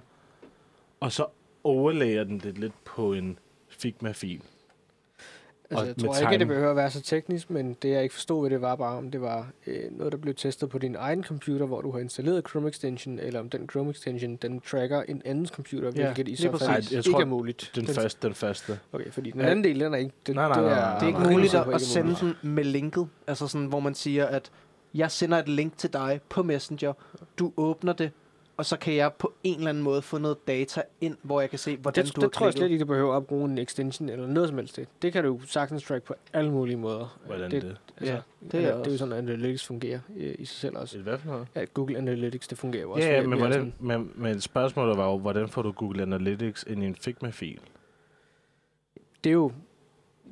[1.00, 1.26] og så
[1.64, 3.40] overlager den det lidt på en
[3.70, 4.42] Figma-fil.
[5.70, 8.04] Altså, Og jeg tror ikke, at det behøver at være så teknisk, men det jeg
[8.04, 10.78] ikke forstod ved det var bare, om det var øh, noget, der blev testet på
[10.78, 14.62] din egen computer, hvor du har installeret Chrome extension, eller om den Chrome extension, den
[14.62, 17.72] tracker en andens computer, Ja, hvilket i så fald Ej, jeg ikke tror, er muligt.
[17.76, 18.80] Den, Den- første, den første.
[18.94, 19.48] Okay, fordi den Ja.
[19.48, 20.14] anden del, den er ikke...
[20.28, 21.34] Den, Nej, nej, nej, nej, Det er ikke nej, nej.
[21.34, 24.52] muligt at, sende den med linket, altså sådan, hvor man siger, at
[24.94, 26.94] jeg sender et link til dig på Messenger,
[27.40, 28.12] du åbner det,
[28.58, 31.50] og så kan jeg på en eller anden måde få noget data ind, hvor jeg
[31.50, 33.50] kan se, hvordan det, du har det tror jeg slet ikke, du behøver at bruge
[33.50, 34.76] en extension eller noget som helst.
[34.76, 37.20] Det, det kan du sagtens track på alle mulige måder.
[37.26, 37.78] Hvordan det, det?
[37.98, 40.46] Altså, Ja, det, det er, er det er jo sådan, at Analytics fungerer øh, i
[40.46, 40.98] sig selv også.
[40.98, 41.48] Et hvad for noget?
[41.56, 43.08] Ja, Google Analytics, det fungerer jo også.
[43.08, 46.84] Ja, ja men, hvordan, men, men spørgsmålet var jo, hvordan får du Google Analytics ind
[46.84, 47.60] i en Figma-fil?
[49.24, 49.52] Det er jo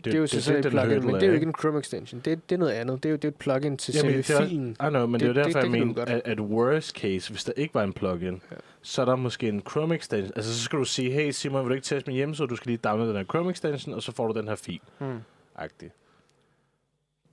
[0.06, 1.80] det, er jo så selv et plugin, men er, det er jo ikke en Chrome
[1.80, 2.22] extension.
[2.26, 3.04] Det, det er noget andet.
[3.04, 4.72] Det er jo det er et plugin til Jamen, selve det er- filen.
[4.72, 6.40] I know, men det, Det- det er jo derfor, det- jeg det mener, at, at
[6.40, 8.56] worst case, hvis der ikke var en plugin, Ja.
[8.82, 10.32] så er der måske en Chrome extension.
[10.36, 12.48] Altså, så skal du sige, hey Simon, vil du ikke teste min hjemmeside?
[12.48, 14.80] Du skal lige downloade den her Chrome extension, og så får du den her fil.
[15.00, 15.18] Hmm.
[15.60, 15.90] -agtig.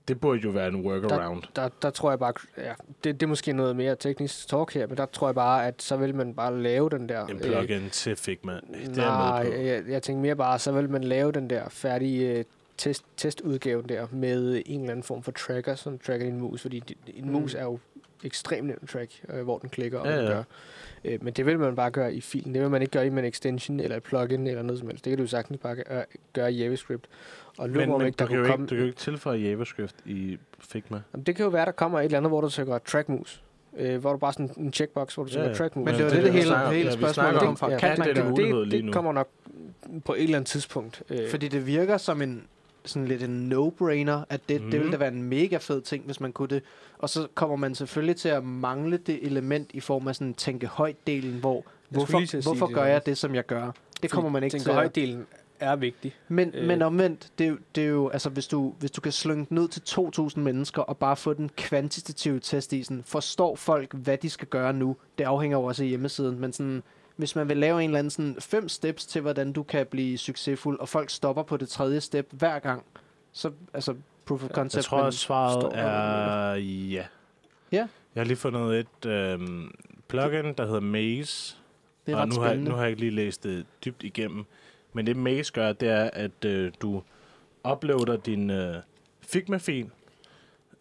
[0.07, 1.43] Det burde jo være en workaround.
[1.55, 4.87] Der, der tror jeg bare, ja, det, det er måske noget mere teknisk talk her,
[4.87, 7.25] men der tror jeg bare, at så vil man bare lave den der...
[7.25, 8.53] En plugin til Figma.
[8.53, 9.61] Det er nej, jeg med på.
[9.61, 12.43] jeg, jeg tænker mere bare, så vil man lave den der færdige øh,
[12.79, 16.83] test, testudgave der med en eller anden form for tracker, som tracker din mus, fordi
[16.89, 17.31] di- en Mm.
[17.31, 17.79] mus er jo
[18.23, 20.27] ekstremt nemt at track, øh, hvor den klikker og Ja, ja.
[20.27, 20.43] gør.
[21.05, 22.53] Øh, men det vil man bare gøre i filen.
[22.53, 25.05] Det vil man ikke gøre i en extension eller et plugin eller noget som helst.
[25.05, 27.07] Det kan du sagtens bare gøre, gøre i JavaScript.
[27.57, 28.85] Og Men, men, men ikke, du, der kan jo kunne ikke, komme, du kan jo
[28.85, 31.01] ikke tilføje JavaScript i Figma.
[31.13, 33.43] Jamen, det kan jo være, der kommer et eller andet, hvor du søger trackmus.
[33.77, 35.53] Øh, hvor du bare sådan en checkbox, hvor du Ja, ja.
[35.53, 35.85] trackmus.
[35.85, 37.71] Men det var det det, er hele, snakker- hele ja, spørgsmålet kom om- fra.
[37.71, 38.83] ja, Kan det man det det?
[38.83, 39.29] det, kommer nok
[40.05, 41.03] på et eller andet tidspunkt.
[41.09, 42.43] Øh, Fordi det virker som en
[42.85, 44.71] sådan lidt en no-brainer, at det, mm.
[44.71, 44.91] det ville Mhm.
[44.91, 46.63] da være en mega fed ting, hvis man kunne det.
[46.97, 50.67] Og så kommer man selvfølgelig til at mangle det element i form af sådan tænke
[50.67, 53.71] højt-delen, hvor til hvorfor, hvorfor det gør jeg det, som jeg gør?
[54.01, 54.75] Det kommer man ikke til tænker, at...
[54.75, 55.25] højdelen
[55.59, 56.15] er vigtig.
[56.27, 56.67] Men, Øh.
[56.67, 59.47] men omvendt, det er, jo, det er jo, altså hvis du, hvis du kan slynge
[59.61, 59.81] ud til
[60.35, 64.47] 2.000 mennesker og bare få den kvantitative test i sådan, forstår folk, hvad de skal
[64.47, 64.95] gøre nu?
[65.17, 66.83] Det afhænger jo også af hjemmesiden, men sådan,
[67.19, 70.17] hvis man vil lave en eller anden sådan fem steps til, hvordan du kan blive
[70.17, 72.83] succesful, og folk stopper på det tredje step hver gang,
[73.31, 73.95] så altså
[74.25, 74.75] proof of concept.
[74.77, 77.05] Jeg tror, at svaret er ja.
[77.71, 77.87] Ja.
[78.15, 79.71] Jeg har lige fundet et øhm,
[80.07, 81.55] plugin, der hedder Maze.
[82.05, 82.69] det er og ret nu har, jeg, spændende.
[82.71, 84.45] nu har jeg ikke lige læst det dybt igennem.
[84.93, 87.01] Men det Maze gør, det er, at øh, du
[87.71, 88.75] uploader din øh,
[89.21, 89.89] Figma-fil,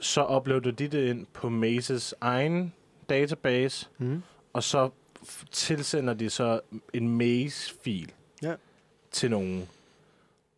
[0.01, 2.73] så uploader de det ind på Mazes egen
[3.09, 4.23] database, Mm.
[4.53, 4.91] og så
[5.53, 6.61] tilsender de så
[6.95, 8.13] en Maze-fil
[8.43, 8.55] Ja.
[9.13, 9.69] til nogen.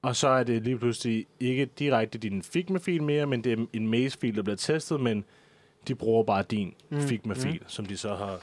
[0.03, 3.89] Og så er det lige pludselig ikke direkte din Figma-fil mere, men det er en
[3.89, 5.25] Maze-fil, der bliver testet, men
[5.89, 7.01] de bruger bare din Mm.
[7.03, 7.69] Figma-fil, mm.
[7.69, 8.41] som de så har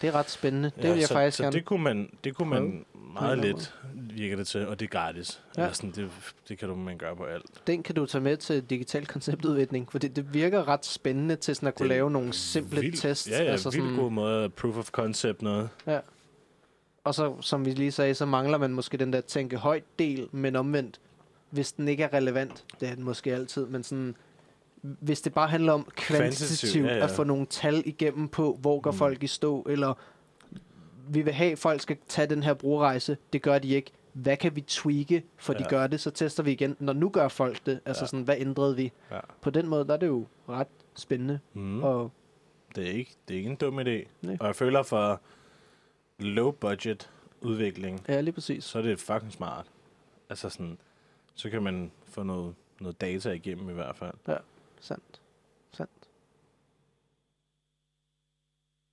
[0.00, 0.70] Det er ret spændende.
[0.76, 1.56] Det vil jeg så, faktisk så gerne.
[1.56, 2.84] det kunne man, det kunne man
[3.20, 3.74] meget eller let
[4.16, 5.40] virke det til, og det er gratis.
[5.56, 5.60] Ja.
[5.60, 5.66] Ja.
[5.66, 6.10] Eller sådan, det,
[6.48, 7.46] det kan du man gøre på alt.
[7.66, 11.56] Den kan du tage med til digital konceptudvikling, for det, det virker ret spændende til
[11.56, 13.28] sådan at kunne Det lave nogle simple Vild- tests.
[13.30, 15.68] Ja, ja, altså altså vildt sådan, god måde proof of concept noget.
[17.04, 20.28] Og så, som vi lige sagde, så mangler man måske den der tænke højt del,
[20.32, 21.00] men omvendt,
[21.50, 24.14] hvis den ikke er relevant, det er den måske altid, men sådan,
[24.82, 27.04] hvis det bare handler om kvantitativt, ja, ja.
[27.04, 28.96] at få nogle tal igennem på, hvor går Mm.
[28.98, 29.94] folk i stå, eller
[31.08, 33.90] vi vil have, at folk skal tage den her brugerejse, det gør de ikke.
[34.12, 35.58] Hvad kan vi tweake, for ja.
[35.58, 35.68] de Ja.
[35.70, 36.76] gør det, så tester vi igen.
[36.80, 38.06] Når nu gør folk det, altså Ja.
[38.06, 38.92] sådan, hvad ændrede vi?
[39.10, 39.20] Ja.
[39.40, 41.40] På den måde, der er det jo ret spændende.
[41.52, 41.82] Mm.
[41.82, 42.12] Og
[42.76, 44.06] det, er ikke, det er ikke en dum idé.
[44.22, 44.36] Nej.
[44.40, 45.20] Og jeg føler for
[46.18, 48.64] low budget udvikling, ja, lige præcis.
[48.64, 49.66] så er det fucking smart.
[50.30, 50.78] Altså sådan,
[51.34, 54.14] så kan man få noget, noget data igennem i hvert fald.
[54.80, 55.20] Sandt.
[55.72, 55.90] Sandt.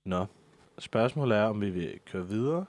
[0.06, 0.26] Nå,
[0.80, 2.66] spørgsmålet er, om vi vil køre videre,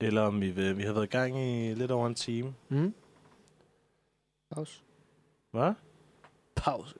[0.00, 0.76] eller om vi vil...
[0.76, 2.54] Vi har været i gang i lidt over en time.
[2.68, 2.94] Mm.
[4.50, 4.82] Pause.
[5.50, 5.74] Hvad?
[6.56, 6.94] Pause.